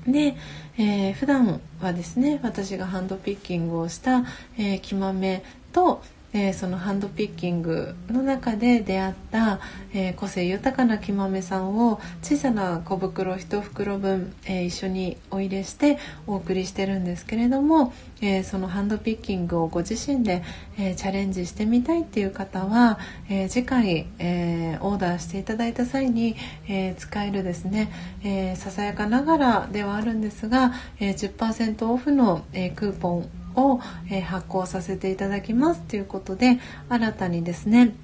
[0.07, 0.37] で、
[0.79, 4.25] えー、普段はですね私がハンドピッキングをした、
[4.57, 5.43] えー、木豆
[5.73, 6.03] と
[6.33, 9.61] えー、そのハンドピッキングの中で出会った、
[9.95, 20.43] えー、個性豊かな木豆さんを小さな小袋1袋分、えー、一緒にお入れしてお送りしてるんですけれども、えそのハンドピッキングをご自身で、
[20.77, 22.99] えチャレンジしてみたいっていう方は、
[23.29, 26.37] え次回、えオーダーしていただいた際に、
[26.69, 27.93] え使えるですね、
[28.25, 33.81] えささやかながらではあるんですが、え10%オフの、えクーポンを、
[34.11, 36.59] え発行させていただきますということで
[36.89, 37.95] 新たにですね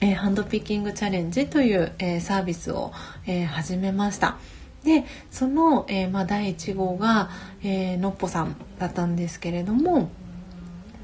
[0.00, 2.92] えー、ハンドピッキングチャレンジという、えー、サービスを、
[3.26, 4.36] えー、始めました。
[4.84, 7.30] でその、えまあ、第1号が、
[7.64, 10.10] えのっぽさんだったんですけれども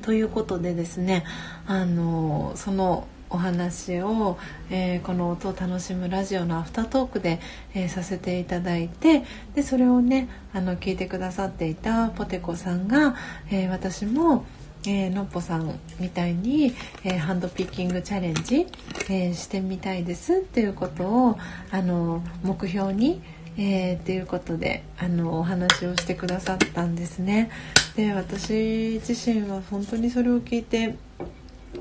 [0.02, 1.24] ということでですね
[1.66, 4.38] あのそのお話を、
[4.70, 7.40] えー、この音を楽しむラジオのアフタートークで、
[7.74, 13.16] えー、させていただいてでそれをねあの聞いてくださっていたポテコさんが、
[13.50, 14.44] えー、私も
[14.84, 18.66] えー、のっぽさんみたいに、えー、ハンドピッキングチャレンジ、
[19.08, 21.38] えー、してみたいですっていうことを
[21.70, 23.22] あの目標に、
[23.56, 27.50] えー、っていうことであのお話をしてくださったんですね。
[27.94, 30.96] で私自身は本当にそれを聞いて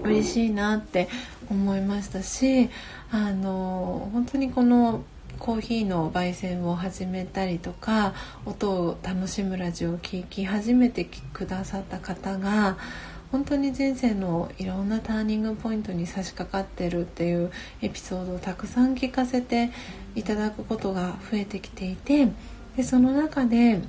[0.04, 1.10] 嬉しいなって
[1.50, 2.70] 思いましたし
[3.12, 5.04] あの本当にこの
[5.40, 8.14] コーヒーの焙煎を始めたりとか
[8.46, 12.78] 音を楽しむラジオを聴き始めてくださった方が
[13.32, 17.52] 本当に人生のいろんなターニングポイントに差し掛かってるっていう
[17.82, 19.72] エピソードをたくさん聞かせて
[20.16, 22.28] いただくことが増えてきていて
[22.76, 23.82] でその中で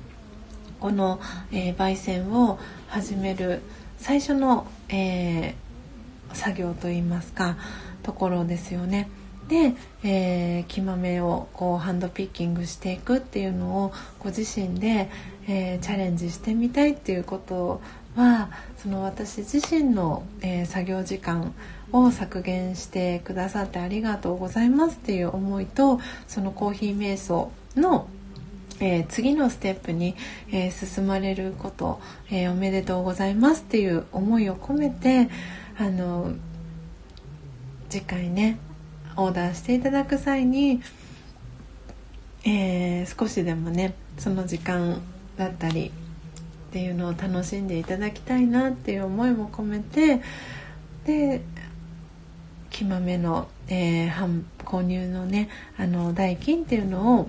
[0.79, 1.19] この、
[1.51, 2.57] えー、焙煎を
[2.87, 3.61] 始める
[3.97, 5.55] 最初の、えー、
[6.33, 7.57] 作業といいますか
[8.03, 9.09] ところですよね。
[9.47, 15.09] で、えー、木豆をこうハンドピッキングしていくっていうのをご自身で、
[15.47, 17.81] えー、チャレンジしてみたいっていうこと
[18.15, 21.53] はその私自身の、えー、作業時間
[21.91, 28.07] を削減してくださってありがとうございますっていう思いとそのコーヒー瞑想の
[28.79, 30.15] えー、次のステップに、
[30.51, 35.29] えー、進まれること、えー、おめでとうございますっていう思いを込めて
[35.77, 36.33] あの
[37.89, 38.59] 次回ね
[39.15, 40.81] オーダーしていただく際に、
[42.45, 45.01] えー、少しでもねその時間
[45.37, 45.91] だったり
[46.69, 50.21] っていうのを楽しんでいただきたいなっていう思いも込めて
[51.05, 51.41] で
[52.69, 57.27] 木豆の、えー、購入のねあの代金っていうのを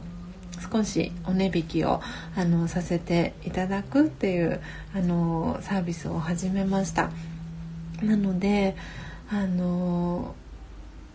[0.73, 2.01] 少しお値引きを
[2.37, 4.61] あのさせていただくっていう
[4.95, 7.11] あのサービスを始めました。
[8.05, 8.77] なので
[9.31, 10.35] あの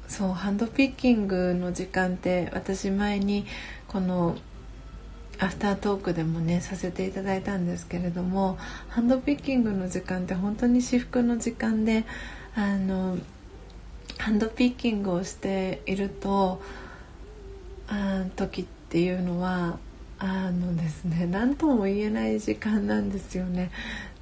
[0.08, 3.46] そうハンドピッキングの時間って私前に
[3.88, 4.36] この
[5.40, 8.58] アフタートークでもねさせていただいたんですけれども
[8.90, 12.06] ハンドピッキングの時間って本当に至福の時間で
[12.56, 13.18] あの
[14.18, 16.62] ハンドピッキングをしていると
[17.88, 19.80] あ時っていうのは
[20.18, 23.72] あのですね何とも言えない時間なんですよね。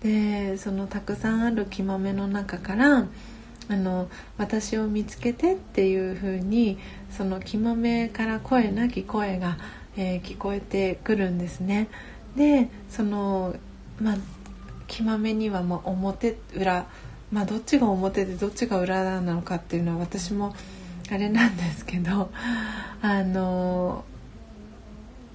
[0.03, 3.07] でそのたくさんある木豆の中から
[3.69, 6.77] あの私を見つけてっていう風に
[7.11, 9.57] その木豆から声なき声が、
[9.97, 11.89] えー、聞こえてくるんですね。
[12.35, 13.55] でその
[13.99, 14.17] まあ
[14.87, 16.85] 木豆にはま表裏
[17.31, 20.55] まあどっちが表でどっちが裏なのかっていうのは私も
[21.11, 22.29] あれなんですけど
[23.01, 24.05] あの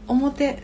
[0.07, 0.63] 表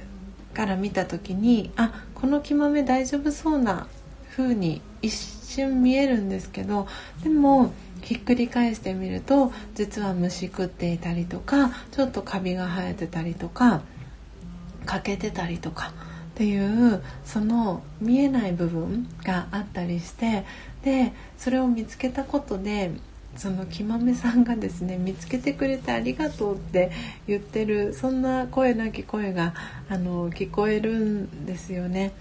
[0.55, 3.87] から見た時にあこの木豆大丈夫そうな
[4.31, 6.87] 風に一瞬見えるんですけど
[7.23, 7.73] でも
[8.03, 13.83] ひっくり返してみると実は虫食っていたりとかちょっとカビが生えてたりとか
[14.87, 15.93] 欠けてたりとか
[16.31, 20.45] っていうその見えない部分があったりして
[20.83, 22.93] でそれを見つけたことで
[23.39, 26.91] そのきまめさんがですね見つけてくれてありがとうって
[27.29, 29.55] 言ってるそんな声なき声が
[29.89, 32.13] あの聞こえるんですよね。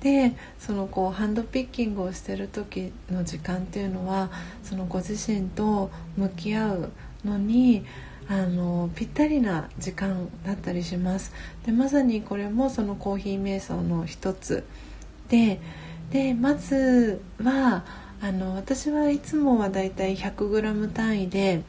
[0.00, 4.30] でそのこうハンドピッキングをしてる時の時間っていうのは
[4.62, 6.92] そのご自身と向き合う
[7.24, 7.84] のに
[8.28, 11.32] あのぴったりな時間だったりします
[11.64, 14.64] でまさにこれもそのコーヒー瞑想の一つ
[15.28, 15.60] で
[16.10, 21.62] でまずはあの私はいつもはだいたい 100g 単位で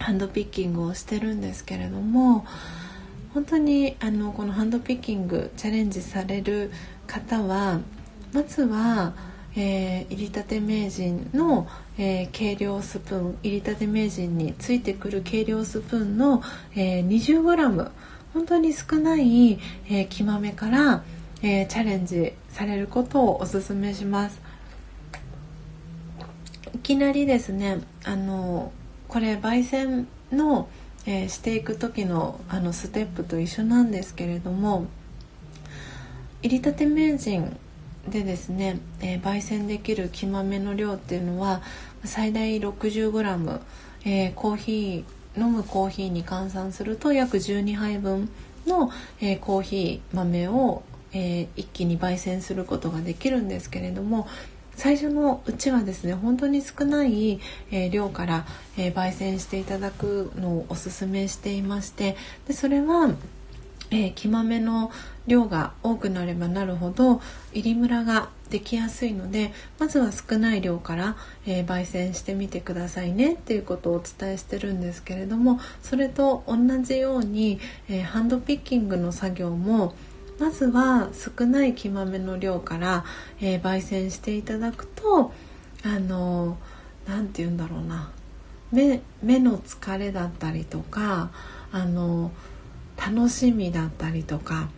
[0.00, 2.44] ハンドピッキングをしてるんですけれども
[3.32, 6.72] 本当にあのこのハンドピッキングチャレンジされる
[7.06, 7.78] 方は
[8.32, 9.14] まずは、
[9.54, 11.68] えー、入りたて名人の、
[11.98, 16.42] えー、計量スプーン入りたて名人についてくる計量スプーンの、
[16.74, 17.90] えー、20g
[18.34, 19.52] 本当に少ない、
[19.88, 21.04] えー、木豆から、
[21.42, 24.45] えー、チャレンジされることをおすすめします。
[26.76, 28.70] いきなりですねあの
[29.08, 30.68] これ焙煎の、
[31.06, 34.84] えー、していく時のあのステップと一緒なんですけれども
[36.42, 37.56] 入りたて名人
[38.06, 41.62] でですね、えー、焙煎できる木豆の量っていうのは
[42.04, 43.60] 最大 60g、
[44.04, 48.28] えー、コーヒー飲むコーヒーに換算すると約12杯分
[48.66, 48.90] の、
[49.22, 50.82] えー、コーヒー豆を、
[51.12, 54.28] え一気に焙煎することができるんですけれども
[54.76, 57.40] 最初のうちはですね本当に少ない、
[57.70, 58.46] え量から、
[58.76, 62.16] え焙煎していただくのをおすすめしていまして
[62.46, 63.14] でそれは
[63.90, 64.90] えー、木豆の
[65.26, 67.20] 量が多くなればなるほど
[67.52, 71.16] 入りムラができやすいのでまずは少ない量から、
[71.46, 79.94] えー、焙煎してみてくださいねっていうことをお伝えしてるんですけれどもそれと同じように、えー、ハンドピッキングの作業も
[80.38, 83.04] まずは少ない木豆の量から、
[83.40, 85.32] え焙煎していただくと
[85.82, 86.58] あの
[87.06, 88.10] 何て言うんだろうな。
[88.72, 91.30] 目目の疲れだったりとか
[91.72, 92.32] あの
[92.96, 94.68] 楽しみだったりとか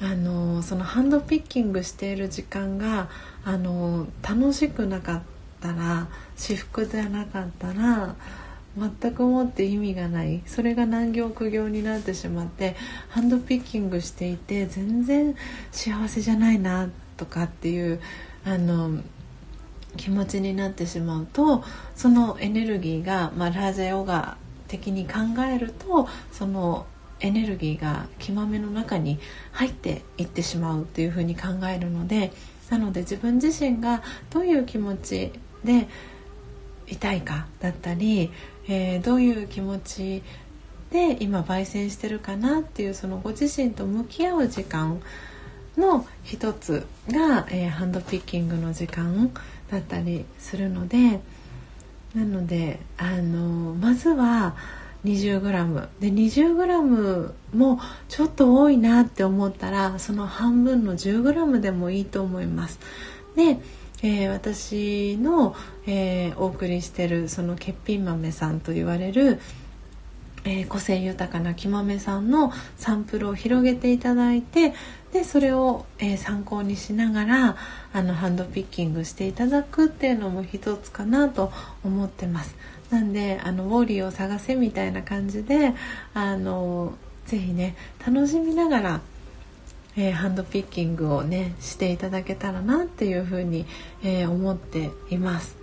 [0.00, 3.08] あのそのハンドピッキングしている時間が
[3.44, 5.22] あの楽しくなかっ
[5.60, 8.16] たら私服じゃなかったら
[8.76, 10.42] 全くもって意味がない。
[10.46, 12.76] それが難行苦行になってしまって
[13.08, 15.36] ハンドピッキングしていて全然
[15.70, 18.00] 幸せじゃないなとかっていう
[18.44, 19.00] あの
[19.96, 21.62] 気持ちになってしまうと
[21.94, 24.36] そのエネルギーが、まあ、ラージャヨガ
[24.66, 26.86] 的に考えるとその
[27.20, 29.18] エネルギーが木豆の中に
[29.52, 32.32] 入っていってしまうというふうに考えるので
[32.70, 35.32] なので自分自身がどういう気持ち
[35.62, 35.86] で
[36.86, 38.30] いたいかだったり、
[38.68, 40.22] えー、どういう気持ち
[40.90, 45.00] で今焙煎してるかなっていうそのご自身と向き合う時間
[45.76, 49.32] の一つが、えー、ハンドピッキングの時間
[49.70, 51.20] だったりするので
[52.14, 54.54] なのであのまずは
[55.04, 62.78] 20g で 20g もちょっと多いなって思ったらその半分の 10g でもいいと思います。
[63.36, 63.58] で、
[64.02, 65.54] えー、私の、
[65.86, 69.40] えー、お送りしてるその欠品豆さんと言われる、
[70.44, 74.74] えー、個性豊かな木豆さんのサンプルを広げていただいて
[75.12, 77.56] でそれを、え参考にしながら
[77.92, 81.52] あのハンドピッキングしていただくっていうのも一つかなと
[81.84, 82.56] 思ってます。
[82.90, 85.72] なんであのウォーリーを探せみたいな感じで
[86.14, 86.94] あの
[87.26, 89.00] ぜひね楽しみながら、
[89.96, 93.66] えー、ハンドピッキングをねしていただけたらなっていうふうに、
[94.02, 95.56] えー、思っています。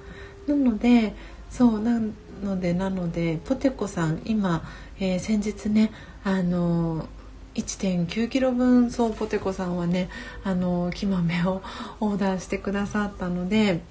[0.47, 1.13] なので
[1.49, 1.99] そうな
[2.43, 4.63] のでなのでポテコさん今、
[4.99, 5.91] えー、先日ね
[6.23, 7.07] あの
[7.55, 10.09] 1.9キロ分そうポテコさんはね
[10.43, 11.61] あの木豆を
[11.99, 13.81] オーダーしてくださったので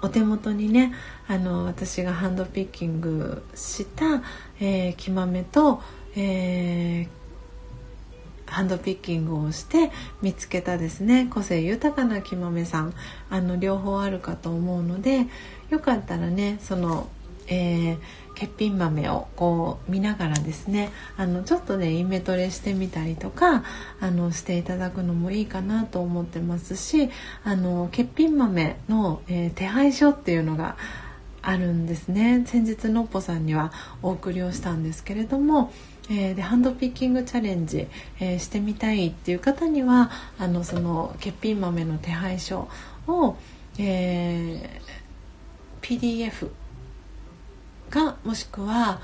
[0.00, 0.92] お手元にね
[1.28, 4.22] あの私がハンドピッキングした、
[4.60, 5.82] えー、木豆と、
[6.16, 7.23] えー
[8.54, 9.90] ハンドピッキングをして
[10.22, 12.94] 見つけたですね個性豊かな木豆さん。
[13.28, 15.26] あの両方あるかと思うので
[15.70, 17.08] よかったらねその、
[17.48, 17.98] えー、
[18.34, 23.64] 欠品豆をこう見ながらですねあのちょっとねイメトレしてみたりとか
[24.00, 27.10] あのしていただくのもいいかなと思ってますし
[27.42, 30.76] あの欠品豆の、えー、手配書っていうのが
[31.42, 32.44] あるんですね。
[32.46, 33.72] 先日のっぽさんには
[34.02, 35.72] お送りをしたんですけれども
[36.10, 37.88] えー、でハンドピッキングチャレンジ、
[38.20, 42.68] えー、してみたいっていう方にはあのその欠品豆の手配書
[43.06, 43.36] を、
[43.78, 46.50] えー、PDF
[47.88, 49.00] かもしくは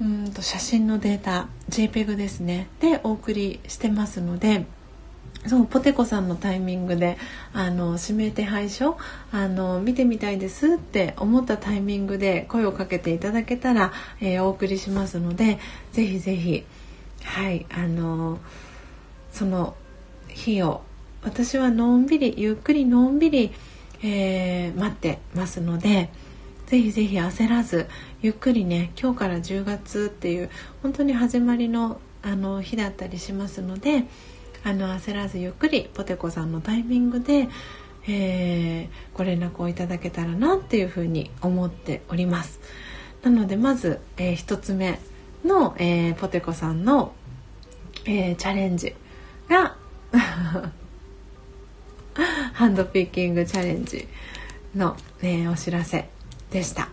[0.00, 4.66] うんと写真のデータ JPEG ですねでお送りしてますので。
[5.46, 7.16] そうポテコさんのタイミングで
[7.52, 8.98] あの指名手配書
[9.30, 15.58] あの見てみたいですって思ったタイミングで声をかけていただけたら、えー、お送りしますので
[15.92, 16.64] ぜひぜひ
[17.22, 18.38] はいあの
[19.30, 19.76] その
[20.28, 20.82] 日を
[21.22, 23.52] 私はのんびりゆっくりのんびり、
[24.02, 26.10] えー、待ってますので
[26.66, 27.88] ぜひぜひ焦らず
[28.20, 30.50] ゆっくりね今日から10月っていう
[30.82, 34.04] 本当に始まりのあの日だったりしますので。
[34.68, 37.48] あの焦らずゆっくりポテコさんのタイミングで、
[38.06, 42.60] えー、ご連絡をいただけたらなっていうふうに思っております。
[43.22, 45.00] なのでまず、えー、1つ目
[45.42, 47.14] の、えー、ポテコさんの、
[48.04, 48.94] えー、チャレンジ
[49.48, 49.74] が
[52.52, 54.06] ハンドピッキングチャレンジ
[54.74, 56.10] の、え、お知らせ
[56.50, 56.90] でした。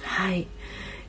[0.00, 0.46] はい、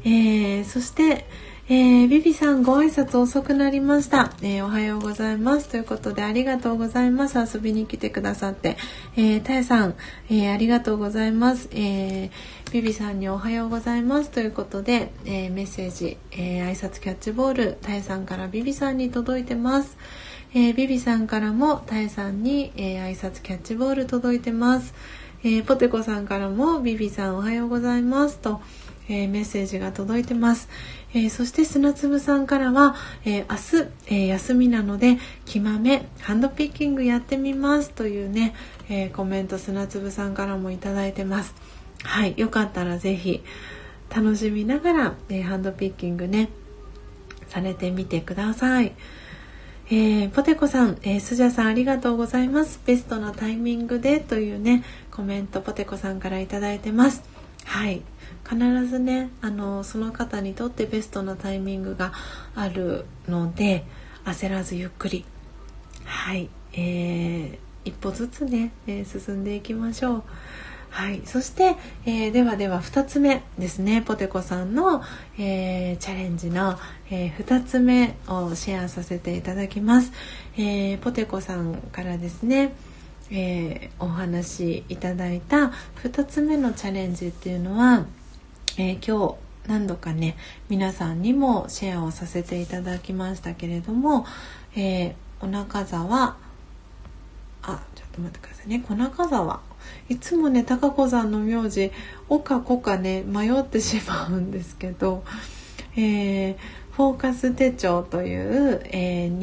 [0.03, 1.27] えー、そして、
[1.69, 5.68] えー、ビビさんご挨拶遅くなりました、えー、おはようございます。
[5.68, 7.38] ということでありがとうございます。
[7.39, 8.77] 遊びに来てくださって、
[9.18, 9.95] えー、たえさん、
[10.30, 14.30] えー、ありがとうございます、えー、ビビさんにおはようございます。
[14.30, 19.98] ということで、えー、メッセージ、えー、挨拶キャッチボールたえさんからビビさんに届いてます。
[20.53, 24.94] えー、ビビさんからもたえさんに、えー、挨拶キャッチボール届いてます、
[25.44, 28.38] えー、ポテコさんからもビビさんおはようございます。
[28.38, 28.61] と、
[29.09, 30.69] えー、メッセージが届いてます、
[31.13, 38.53] えー、そして砂粒さんからは、えー、明日、えー、休みなので木豆ハンドピッキングやってみますというね、
[38.89, 41.55] えコメント砂粒さんからも頂いてます
[42.03, 43.43] はいよかったら是非
[44.13, 46.49] 楽しみながら、えハンドピッキングね
[47.47, 48.93] されてみてください。
[49.89, 52.81] えー、ポテコさん、えー、スジャさんありがとうございます。
[52.85, 57.23] ベストなタイミングでというね、コメントポテコさんから頂いてます。
[57.63, 58.01] はい。
[58.49, 62.13] 必ずねあのその方にとってベストなタイミングが
[62.55, 63.83] あるので
[64.25, 65.25] 焦らずゆっくり。
[66.05, 70.23] はい、えー、一歩ずつね、えー、進んでいきましょう。
[70.89, 71.75] はい、そして、
[72.05, 74.01] えー、ではでは2つ目ですね。
[74.01, 75.03] ポテコさんの、
[75.37, 76.79] えー、チャレンジの、
[77.11, 80.11] えー、2つ目をシェアさせていただきます、
[80.57, 82.73] えー、ポテコさんからですね、
[83.29, 85.71] えお話しいただいた
[86.03, 88.05] 2つ目のチャレンジっていうのは
[88.77, 89.35] えー、今日
[89.67, 90.37] 何度かね
[90.69, 94.25] 皆さんにもシェアをさせていただきましたけれども、
[94.75, 96.37] えー、お中沢
[97.63, 98.83] あちょっと待ってくださいね。
[98.87, 99.59] 小中沢。
[100.09, 101.91] いつもね高子さんの名字
[102.29, 105.23] 「おかこかね迷ってしまうんですけど、
[105.95, 106.55] えー、
[106.91, 109.37] フォーカス手帳という、えー、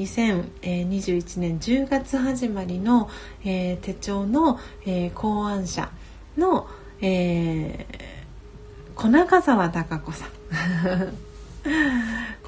[0.60, 3.10] 2021年10月始まりの、
[3.44, 5.90] えー、手帳の、えー、考案者
[6.36, 6.68] の、
[7.00, 8.13] えー、
[8.96, 10.28] 小中沢貴子さん。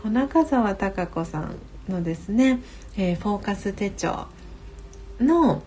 [0.03, 1.57] 小中沢貴子さん
[1.89, 2.61] のですね、
[2.97, 4.27] えー、フォーカス手帳
[5.21, 5.63] の、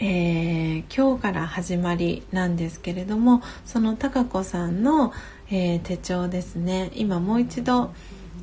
[0.00, 5.12] えー、今日から始まりなんですけれどもその貴子さんの、
[5.50, 6.90] えー、手帳ですね。
[6.94, 7.92] 今もう一度、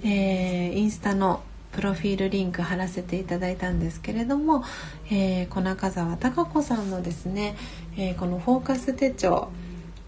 [0.04, 4.64] えインスタのプロフィールリンク貼らせていただいたんですけれども、
[5.10, 7.56] え小中沢貴子さんのですね、
[7.98, 9.50] えこのフォーカス手帳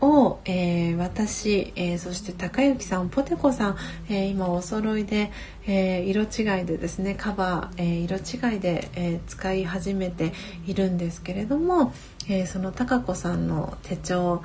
[0.01, 3.77] を、えー、私、えー、そして高之さんポテコさん、
[4.09, 5.31] えー、今お揃いで、
[5.67, 10.33] え色違いでですねカバー、え色違いで、え使い始めて
[10.65, 11.93] いるんですけれども、
[12.27, 14.41] えその高子さんの手帳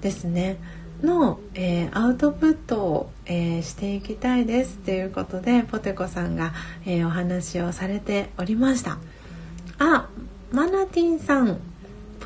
[0.00, 0.56] ですね
[1.02, 6.54] の、えアウトプットを、えしていきたいですということでポテコさんが、
[6.86, 8.98] えお話をされておりました。
[9.78, 10.08] あ
[10.52, 11.60] マナティンさん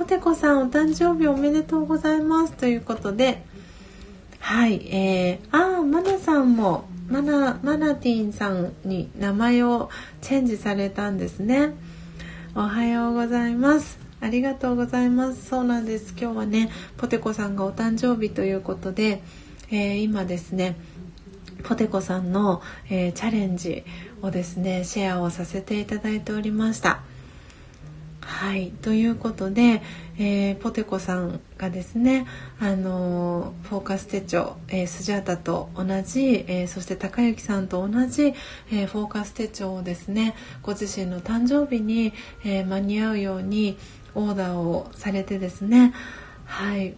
[0.01, 3.43] ポテコさんお誕生日おめでとうございますということで
[4.39, 9.91] はい、えー、あーマナさんもマナマナティンさんに名前を
[10.23, 11.75] チェンジされたんですね。
[12.55, 13.99] おはようございます。
[14.23, 15.45] ありがとうございます。
[15.45, 16.15] そうなんです。
[16.19, 19.23] 今日はねポテコさんがお誕生日ということで、
[19.71, 20.77] えー、今ですね
[21.63, 23.85] ポテコさんの、えー、チャレンジ
[24.23, 27.03] をですねシェアをさせていただいておりました。
[28.21, 28.71] はい。
[28.83, 29.83] ということで、
[30.19, 32.27] えー、ポテコさんがですね
[32.59, 38.35] あのフォーカス手帳、えー、スジャータと同じ、えー、そして高之さんと同じ、
[38.71, 42.13] えフォーカス手帳をですねご自身の誕生日に、
[42.45, 43.79] え間に合うように
[44.15, 45.95] オーダーをされてですね
[46.45, 46.95] はい。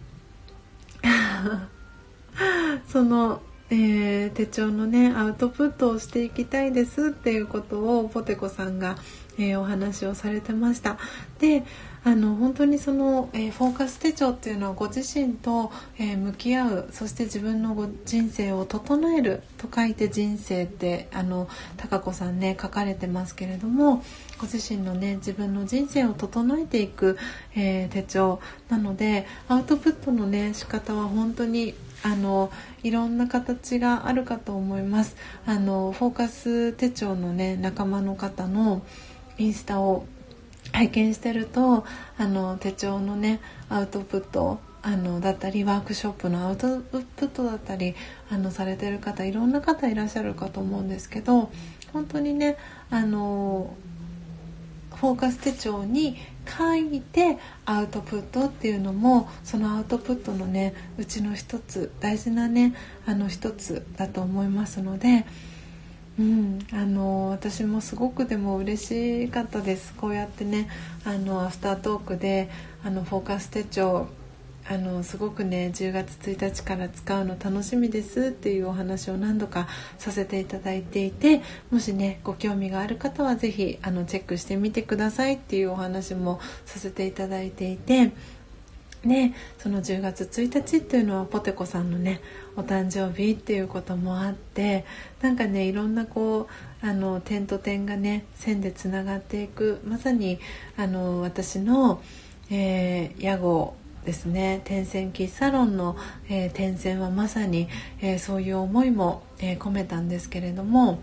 [2.87, 8.97] そのえー、手帳のねアウトプットをしていきたいですっていうことをポテコさんが、
[9.37, 10.97] えー、お話をされてました。
[11.39, 11.63] で
[12.05, 21.47] あの本当にその、えー、フォーカス手帳っていうのはご自身と、え向き合うそして自分の人生を整えると書いて人生ってあの
[21.77, 24.03] 高子さんね書かれてますけれども
[24.37, 27.17] ご自身のね自分の人生を整えていく、
[27.55, 28.41] え手帳。
[28.67, 31.73] なのでアウトプットのね仕方は本当に
[32.03, 32.51] あの
[32.83, 35.15] いろんな形があるかと思います。
[35.45, 38.81] あのフォーカス手帳のね仲間の方の
[39.37, 40.05] インスタを
[40.71, 41.85] 拝見してると
[42.17, 43.39] あの手帳のね
[43.69, 47.95] アウトプットあのだったりワークショップのアウトプットだったり
[48.29, 51.51] あのされてる方いろんな方いらっしゃるかと思うんですけど
[51.93, 52.57] 本当にね
[52.89, 53.75] あの
[54.95, 56.17] フォーカス手帳に
[56.57, 65.25] 書いてアウトプットっていうのもそのアウトプットのねうちの一つ大事なねあの一つだと思いますので、
[66.19, 70.69] うん、あの私もすごくでも嬉しかったですこうやってね
[71.05, 72.49] あのアフタートークで
[72.83, 74.07] あのフォーカス手帳
[74.69, 79.67] あのすごくね10月1日から使うの楽しみですっていうお話を何度か
[79.97, 88.11] させていただいていてもしねご興味がある方は是非あのチェックしてみてくださいっていうお話もさせていただいていて。
[89.03, 92.21] ね、その10月1日っていうのはポテコさんのね
[92.55, 94.85] お誕生日っていうこともあって
[95.21, 96.47] なんかねいろんなこ
[96.83, 100.39] うあの点と点がね線でつながっていくまさに
[100.77, 102.01] あの私の、
[102.51, 103.75] えー、屋号
[104.05, 104.61] ですね。
[104.65, 105.95] 点線キッサロンの、
[106.29, 107.69] えー、点線はまさに、
[108.01, 111.01] えー、そういう思いも、えー、込めたんですけれども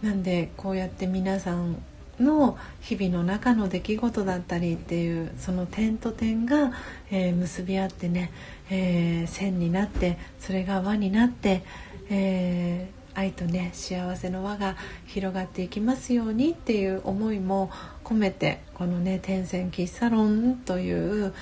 [0.00, 1.82] なんでこうやって皆さん
[2.20, 6.72] の日々の中の出来事だったりっていうその点と点が、
[7.10, 8.30] え結び合ってね、
[8.70, 11.62] え線になってそれが輪になって、
[12.10, 14.76] え愛とね幸せの輪が
[15.06, 17.70] 広がっていきますようにっていう思いも
[18.02, 21.32] 込めてこのね「点線喫茶ロン」という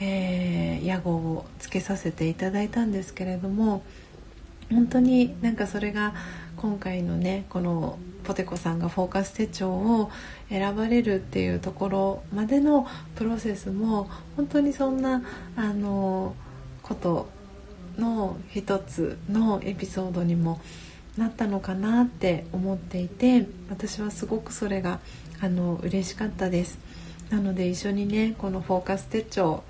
[0.00, 3.82] えー、屋号をつけさせていただいたんですけれども
[4.70, 6.14] 本当になんかそれが
[6.56, 10.10] 今回のねこのポテコさんがフォーカス手帳を
[10.48, 12.86] 選ばれるっていうところまでの
[13.16, 15.22] プロセスも本当にそんな
[15.56, 16.34] あの
[16.90, 17.28] こと
[17.96, 20.60] の一つのエピソードにも
[21.16, 24.98] なったのかなって思っていて私はすごくそれが
[25.40, 26.78] あの嬉しかったです。
[27.30, 29.62] なので一緒にねこのフォーカス手帳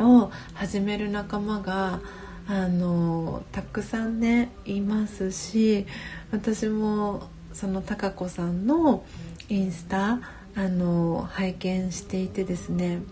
[0.00, 2.00] を始める仲間が
[2.48, 5.86] あのたくさんねいますし
[6.30, 9.04] 私もその貴子さんの
[9.50, 10.20] インスタ
[10.56, 13.02] あの拝見していてですね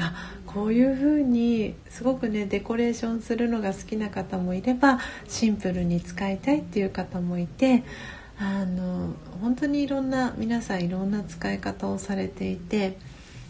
[0.00, 7.84] あこういう風にすごくねデコレーションするのが好きな方もいればシンプルに使いたいっていう方もいて
[8.38, 12.98] あの本当にいろんな皆さんいろんな使い方をされていて。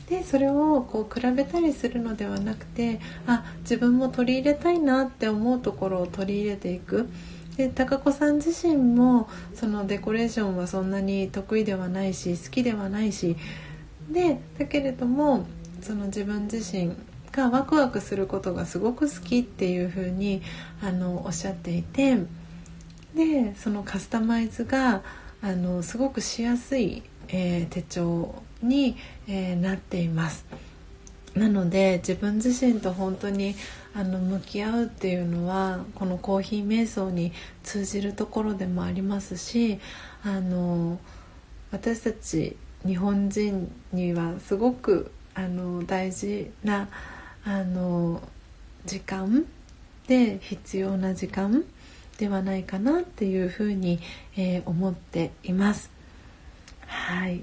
[0.08, 7.08] でそれをこう比べたりするのではなくてあ自分も取り入れたいなって思うところを取り入れていく
[7.56, 13.36] で高子さん自身もそのデコレーションはそんなに得意ではないし好きではないし
[14.10, 15.46] でだけれども
[15.82, 16.94] その自分自身
[17.32, 20.42] がワクワクすることがすごく好きっていうふうに
[20.82, 22.18] あのおっしゃっていて
[23.14, 25.02] でそのカスタマイズが
[25.42, 28.96] あのすごくしやすい、えー、手帳に、
[29.26, 30.46] えー、なっています。
[31.34, 33.54] なので自分自身と本当に
[33.94, 37.32] あの向き合うっていうのはこのコーヒー瞑想に
[37.62, 39.80] 通じるところでもありますし
[40.24, 40.98] あの
[41.70, 42.56] 私たち
[42.86, 46.88] 日本人にはすごくあの大事な
[47.44, 48.22] あの
[48.84, 49.44] 時間
[50.06, 51.64] で必要な時間
[52.18, 54.00] ではないかなっていうふうに、
[54.36, 55.90] えー、思っています。
[56.86, 57.42] はい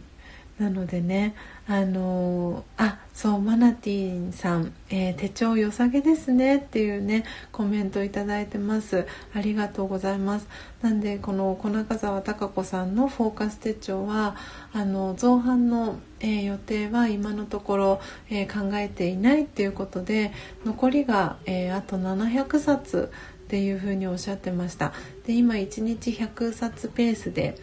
[0.59, 1.35] なのでね
[1.71, 9.05] あのあそうマナティーンさん、えー、手帳良さげですねっていうねコメントいただいてます。
[9.35, 10.47] ありがとうございます。
[10.81, 14.35] なんでこの小中澤貴子さんのフォーカス手帳は
[14.73, 18.01] あの造反の、えー、予定は今のところ、
[18.31, 20.31] えー、考えていないっていうことで
[20.65, 23.11] 残りが、えあと700冊
[23.45, 24.91] っていうふうにおっしゃってました。
[25.27, 27.59] で今1日100冊ペースで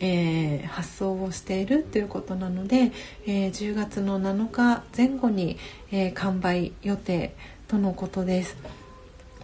[0.00, 2.92] えー、発送をしているということなので、
[3.26, 5.58] えー、10月の7日前後に、
[5.92, 7.34] えー、完売予定
[7.68, 8.56] とのことです。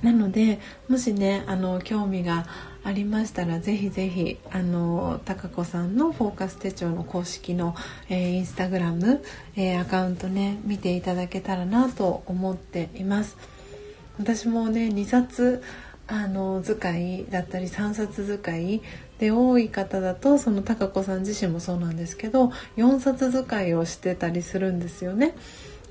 [0.02, 2.46] なのでもしねあの興味が
[2.84, 7.74] ありましたらぜひぜひあの高子さんのフォーカス手帳の公式の、
[8.08, 9.24] えー、インスタグラム、
[9.56, 13.36] えー、アカウントね見ていただけたらなと思っています
[14.18, 15.62] 私もね2冊
[16.08, 18.82] あの使いだったり3冊使い
[19.18, 25.34] で多い方だとその貴子さん自身もそうなんですけど4冊使いをしてたりするんですよね。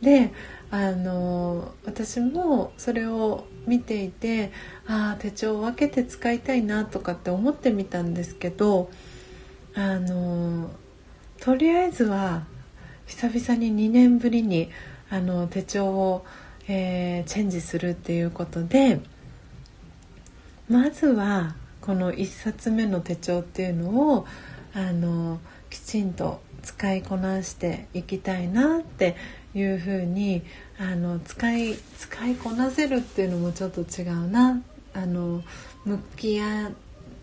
[0.02, 0.32] で
[0.72, 4.52] あの私もそれを見ていて
[4.88, 8.90] ああ手帳を分けて使いたいなとかって思ってみたんですけど
[9.74, 10.70] あの
[11.40, 12.46] とりあえずは
[13.06, 14.70] 久々に2年ぶりに
[15.10, 16.26] あの手帳を、
[16.68, 19.00] えー、チェンジするっていうことで
[20.68, 21.56] まずは
[21.86, 24.26] この1冊目の手帳っていうのを
[24.74, 25.40] あの
[25.70, 29.16] きちんと使いこなしていきたいなって
[29.54, 30.42] いうふうに
[30.80, 34.62] あの使い使いこなせるっていうのもちょっと違うな
[34.94, 35.44] あの
[35.86, 36.72] 向き合っ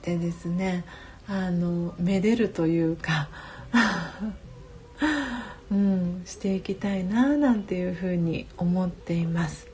[0.00, 0.84] てですね
[1.26, 3.28] あのめでるというか
[5.72, 9.71] うん、していきたいななんていうふうに思っています。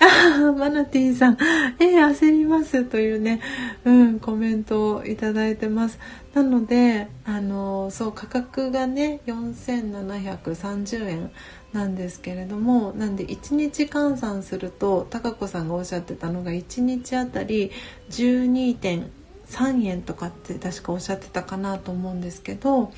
[0.00, 1.38] あ マナティーさん、
[1.78, 3.40] えー、焦りますというね、
[3.84, 5.98] うん、コメントをいただいてます。
[6.34, 11.30] なので、あの、そう、価格がね、4730円
[11.72, 17.70] なんですけれども、なんで1日換算すると、高子さんがおっしゃってたのが1日あたり
[18.10, 22.92] 12.3円とかって確かおっしゃってたかなと思うんですけど、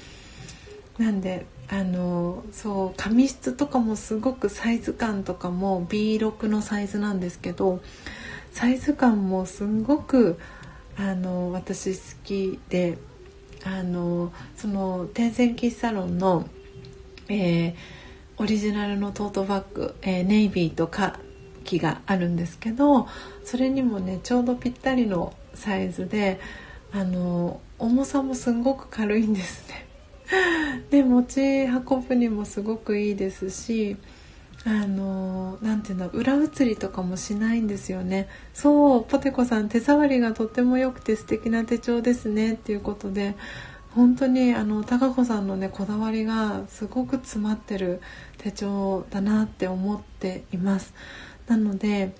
[0.98, 7.80] なんであのそう紙質とかもすごくサイズ感とかも B6 のサイズなんですけど
[8.52, 10.38] サイズ感もすごく
[10.96, 12.98] あの私好きで
[13.64, 16.48] あのその天然喫茶ロンの、
[17.28, 17.74] えー、
[18.38, 21.18] オリジナルのトートバッグ、えー、ネイビーとか
[21.64, 23.08] 木があるんですけど
[23.44, 26.38] それにもねちょうどぴったりのサイズで
[26.92, 29.85] あの重さもすごく軽いんですね。
[30.90, 33.96] で持ち運ぶにもすごくいいですし
[34.64, 38.28] あの何て言うんだ裏写りとかもしないんですよね。
[38.52, 43.36] そうポテコさん手触りがとっても良くて素敵な手帳ですねっていうことで
[43.94, 48.00] 本当にあの高子さんのねこだわりがすごく詰まってる
[48.38, 50.94] 手帳だなって思っています。
[51.46, 52.12] なので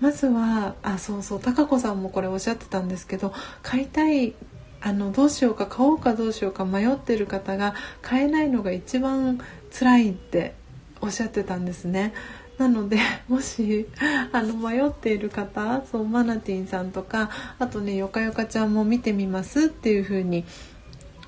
[0.00, 4.34] まずはあそうそう高子さんもこれおっしゃってたんですけど買いたい
[4.82, 9.40] あのどうしようか買おうかどうしようか迷ってる方が買えないのが一番
[9.70, 10.54] 辛いって
[11.00, 12.12] おっしゃってたんですね。
[12.58, 12.98] なので
[13.28, 13.88] もし
[14.32, 20.44] あの迷っている方そうマナティンさんとかあとねよかよかちゃんも見てみますっていう風に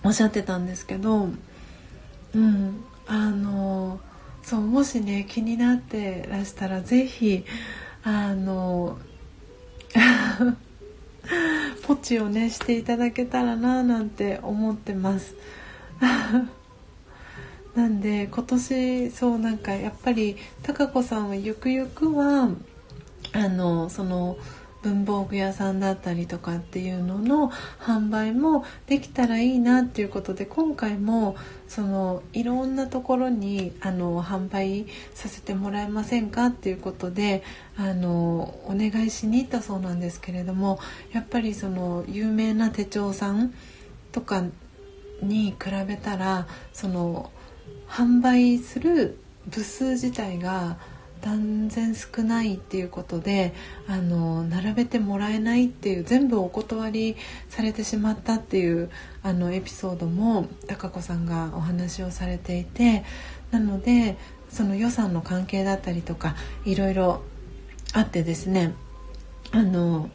[0.04, 1.28] おっしゃってたんですけど
[2.34, 3.98] うんあの
[4.42, 7.44] そうもしね気になってらしたら是非
[8.04, 8.98] あの
[11.86, 15.34] ポチをねしていただけたらななんて思ってます。
[17.74, 22.50] なんで今年そうなんかやっぱり貴子さんはゆくゆくは
[23.32, 24.36] あのその
[24.82, 27.50] 文房具屋さんだったりとかっていうのの
[27.80, 31.36] 販売もできたらいいなっていうことで今回も
[31.68, 37.42] そのいろんなところにあの販売させてもらえませんかっていうことで
[37.76, 40.78] あのお願いしに行ったそうなんですけれども
[41.12, 43.54] やっぱりその有名な手帳さん
[44.10, 44.44] とか
[45.22, 45.56] に比
[45.86, 47.30] べたらその
[47.88, 50.78] 販売する部数自体が
[51.22, 53.54] 断然少ないっていうことで
[53.86, 57.16] あの並べてもらえないっていう全部お断り
[57.48, 58.90] されてしまったっていう
[59.22, 63.04] あのエピソードも貴子さんがお話をされていて
[63.52, 64.16] なので
[64.50, 66.34] その予算の関係だったりとか
[66.64, 67.22] いろいろ
[67.94, 68.74] あってですね
[69.52, 70.10] あの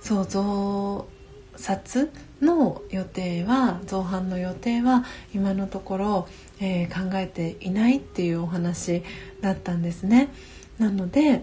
[0.00, 1.08] 想像
[1.56, 5.04] 冊の予定は造反の予定は
[5.34, 6.28] 今のところ、
[6.60, 9.02] えー、考えていないっていうお話
[9.40, 10.28] だったんですね。
[10.78, 11.42] なので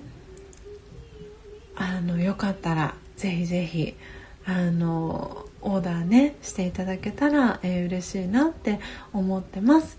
[1.75, 3.95] あのよかったらぜひぜひ
[4.45, 8.79] あのオーダーねしていただけたら、えー、嬉しいなって
[9.13, 9.97] 思ってます。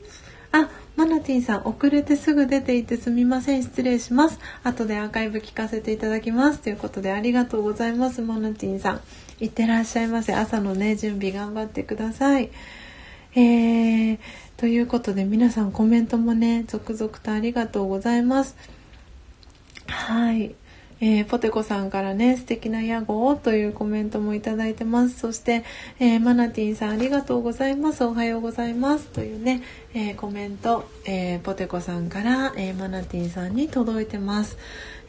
[0.53, 3.62] あマナティンさん遅れてすぐ出ていてすみません。
[3.65, 4.39] 失礼します。
[4.62, 6.61] 後でアーカイブ聞かせていただきます。
[6.61, 9.01] ということでありがとうございますマナティンさん。
[9.41, 10.32] いってらっしゃいませ。
[10.32, 12.51] 朝のね準備頑張ってください。
[13.36, 14.19] えー、
[14.56, 18.56] ということで皆さんコメントもね続々とありがとうございます
[19.86, 20.55] はい
[21.01, 25.18] えー、ポテコさんからね、素敵な屋号というコメントもいただいてます。
[25.18, 25.64] そして、
[25.98, 28.05] えー、マナティンさんありがとうございます。
[28.05, 29.09] おはようございます。
[29.09, 29.62] というね、
[29.93, 34.56] えー、コメント、えポテコさんから、えマナティンさんに届いてます。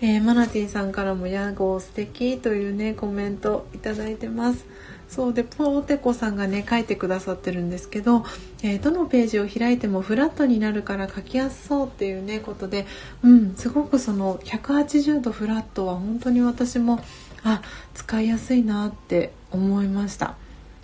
[0.01, 4.65] えマナティンさんからも屋号素敵というね、コメントいただいてます。
[5.07, 8.25] そうでポーテコさんがね書いてくださってるんですけど、
[8.63, 12.85] えー、どのページを開いてもフラットになるから書きやすそうっていうねことで
[13.23, 16.99] うんすごくその180度フラットは本当に私も
[17.43, 17.61] あ
[17.93, 20.35] 使いやすいなって思いました。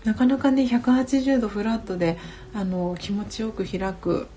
[0.04, 2.18] なかなかね180度フラットで
[2.54, 4.28] あの気持ちよく開く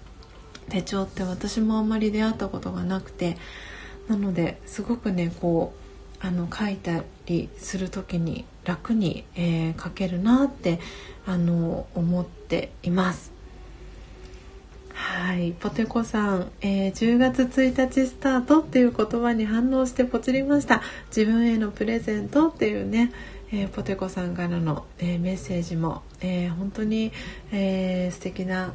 [0.69, 3.37] 手帳って私もあんまり出会ったことがなくて
[4.09, 5.73] なのですごくねこ
[6.23, 10.81] うあの書いたりする時に楽に、えー、書けるなって
[11.27, 13.33] あの思っています。
[14.95, 20.83] はい、ポテコさん、えー、10月1日スタートっていう言葉に反応してポチりました。
[21.09, 23.13] 自分へのプレゼントっていうね、
[23.53, 27.13] えー、ポテコさんからの、えー、メッセージも、え本当に、
[27.53, 28.73] えー、素敵な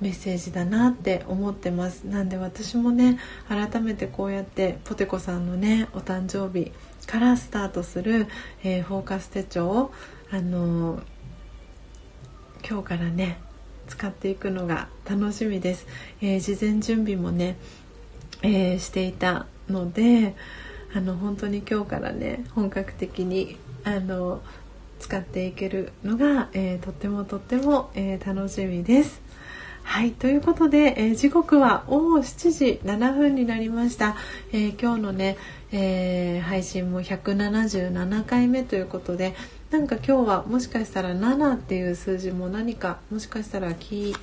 [0.00, 2.04] メッセージだなって思ってます。
[2.04, 3.18] なんで私もね
[3.48, 6.72] 改めてこうやってポテコさんのねお誕生日
[7.06, 8.26] からスタートする、
[8.62, 9.92] えー、フォーカス手帳を、
[10.30, 11.02] あのー、
[12.68, 13.38] 今日からね
[13.88, 15.86] 使っていくのが楽しみです、
[16.20, 17.56] えー、事前準備もね、
[18.42, 20.34] えしていたので
[20.94, 24.42] あの本当に今日からね本格的にあの
[24.98, 29.20] 使っていけるのが、えとってもとっても、え楽しみです。
[29.84, 34.16] はい、ということで、えー、時刻はお7時7分になりました。
[34.50, 35.36] えー、今日のね、
[35.76, 39.34] えー、配信も177回目ということで、
[39.72, 44.16] なんか今日はもしかしたら7っていう数字も何かもしかしたらキー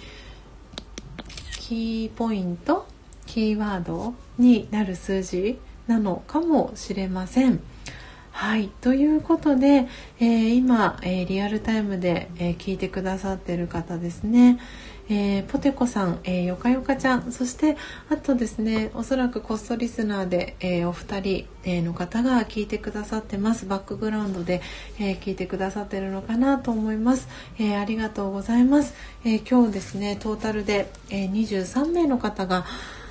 [1.59, 2.87] キーポイント
[3.25, 7.59] キーワードになる数字なのかもしれません。
[8.31, 8.69] はい。
[8.79, 9.89] ということで、
[10.21, 14.57] えー、今、えー、リアルタイムで、え、聞いてくださってる方ですね。
[15.13, 17.33] えー、ポテコさん、えー、よかよかちゃん。
[17.33, 17.75] そして
[18.09, 23.65] あとですねおそらくコストリスナーで、えー、お二人、えの方が聞いてくださってます。
[23.65, 24.61] バックグラウンドで、
[24.99, 27.27] え聞いてくださってるのかなと思います、
[27.59, 28.93] えありがとうございます、
[29.25, 32.65] え今日ですねトータルで、え23名の方が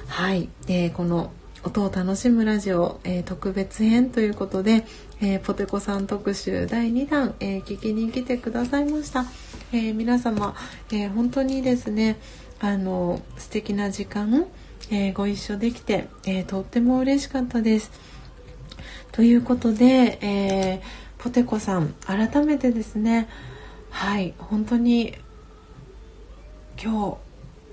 [0.09, 1.31] はい、えこの
[1.62, 4.86] 音を楽しむラジオ、えー、特別編ということで、
[5.22, 9.26] えー、ポテコさん特集第2弾、えー、聞きに来てくださいました。
[9.72, 10.55] えー、皆様、
[10.90, 12.16] えー、本当にですね
[12.59, 14.47] あの素敵な時間、
[14.90, 17.90] え、ご一緒できて、えとっても嬉しかったです。
[19.12, 20.82] ということで、え
[21.18, 23.28] ポテコさん改めてですね
[23.90, 25.14] はい本当に
[26.82, 27.18] 今日お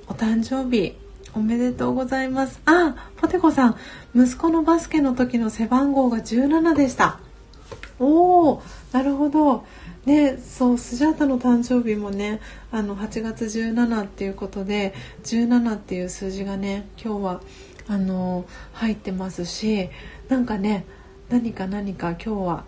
[0.10, 0.95] 誕生日
[1.34, 2.60] おめでとうございます。
[2.65, 3.78] あ、ポテコさん、
[4.15, 7.19] 息子のバスケの時の背番号が17でした。
[7.99, 9.65] おお、なるほど。
[10.06, 12.40] ね、そうスジャータの誕生日もね
[12.72, 14.94] あの8月17っていうことで
[15.26, 17.41] 17っていう数字がね今日は
[17.90, 19.90] あの入ってますし
[20.30, 20.86] なんかね
[21.28, 22.64] 何か何か今日は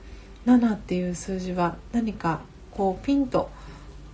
[0.45, 2.41] 7っていう数字は何か
[2.71, 3.49] こうピンと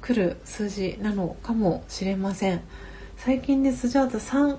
[0.02, 2.62] くる数字なのかもしれません
[3.18, 4.58] 最近ねスジャータ 3,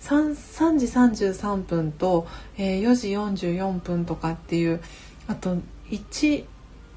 [0.00, 2.26] 3, 3時33分と、
[2.56, 4.80] えー、4時44分とかっていう
[5.28, 5.58] あと
[5.90, 6.44] 1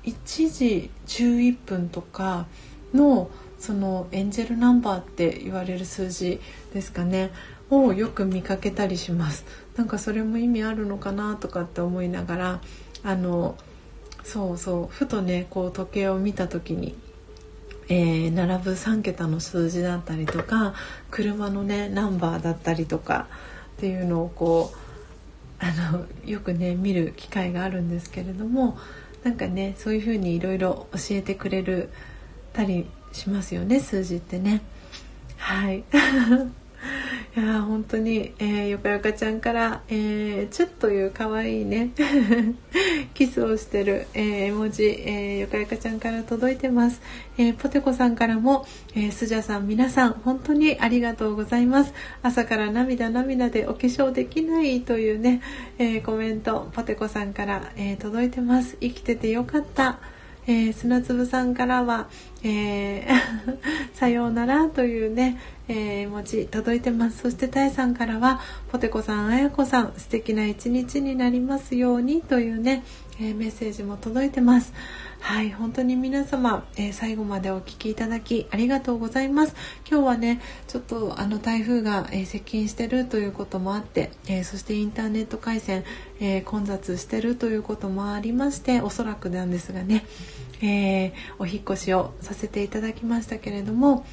[0.04, 2.48] 1時11分とか
[2.94, 6.40] のそのエンジェルナンバーって言われる数字
[6.74, 7.32] ですかね
[7.70, 9.46] をよく見かけたりします。
[9.76, 12.62] なんかそれも意味あるのかなとかって思いながら
[13.04, 13.56] あの
[14.24, 16.96] そうそうふとねこう時計を見た時に、
[17.88, 20.74] えー、並ぶ3桁の数字だったりとか
[21.10, 23.28] 車のねナンバーだったりとか
[23.78, 24.78] っていうのをこう
[25.62, 28.78] あのよくね見る機会があるんですけれども
[29.24, 31.90] なんかねそういうふうにいろいろ教えてくれる
[32.52, 34.62] たりしますよね数字ってね。
[35.38, 35.84] はい
[37.36, 41.92] いや本当に、えー、よかよかちゃんから、えー、チュッという可愛いね
[43.14, 47.02] キスをしてる、えー、絵文字、えー、よかよかちゃんから届いてます、
[47.38, 51.94] えー、ポテコさんからも、えー、スジャさん皆さん本当にありがとうございます。
[52.22, 55.42] 朝から涙涙でお化粧できないというね、
[55.78, 58.78] えー、コメントポテコさんから、えー、届いてます。
[58.82, 60.00] 生きててよかった。
[60.48, 62.08] えー、砂粒さんからは、
[62.44, 63.08] えー、
[63.94, 65.38] さようならというね、
[65.68, 67.20] えー、文字届いてます。
[67.20, 68.42] そしてたいさんからは
[68.72, 72.84] ポテコさんあやこさん素敵な一日になりますようにというね、
[73.22, 74.74] えー、メッセージも届いてます。
[75.20, 79.56] はい本当に皆様、えー、最後までお聴きいただきありがとうございます。
[79.88, 85.84] 今日はねちょっとあの台風が、え接近してるということもあって、えそしてインターネット回線、
[86.20, 90.04] え混雑してるということもありましておそらくなんですがね、
[90.64, 94.04] えお引越しをさせていただきましたけれども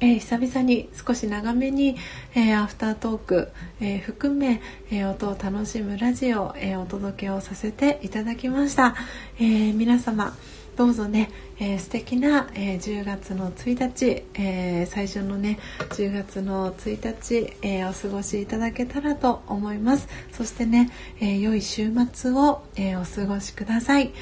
[0.00, 1.96] えー、久々に少し長めに、
[2.34, 4.60] えー、アフタートーク、えー、含め、
[4.90, 8.94] え音を楽しむラジオ、えお届けをさせていただきました、
[9.40, 10.36] え皆様
[10.76, 15.58] どうぞね、えー、素敵な、え10月の1日、え最初のね
[15.90, 20.08] 10月の1日、えお過ごしいただけたらと思います。
[20.32, 20.90] そしてね、
[21.20, 24.12] え良い週末を、えお過ごしください。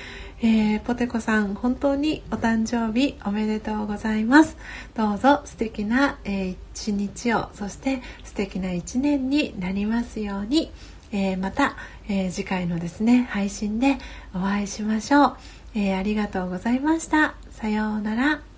[0.46, 4.58] えー、ポテコさん本当にお誕生日おめでとうございます。
[4.94, 10.70] どうぞ素敵な、えー、一日をそして素敵な一年になりますように、
[11.12, 11.78] えー、また、
[12.10, 13.96] え次回のですね配信で
[14.34, 15.36] お会いしましょう、
[15.76, 17.36] えありがとうございました。
[17.50, 18.53] さようなら。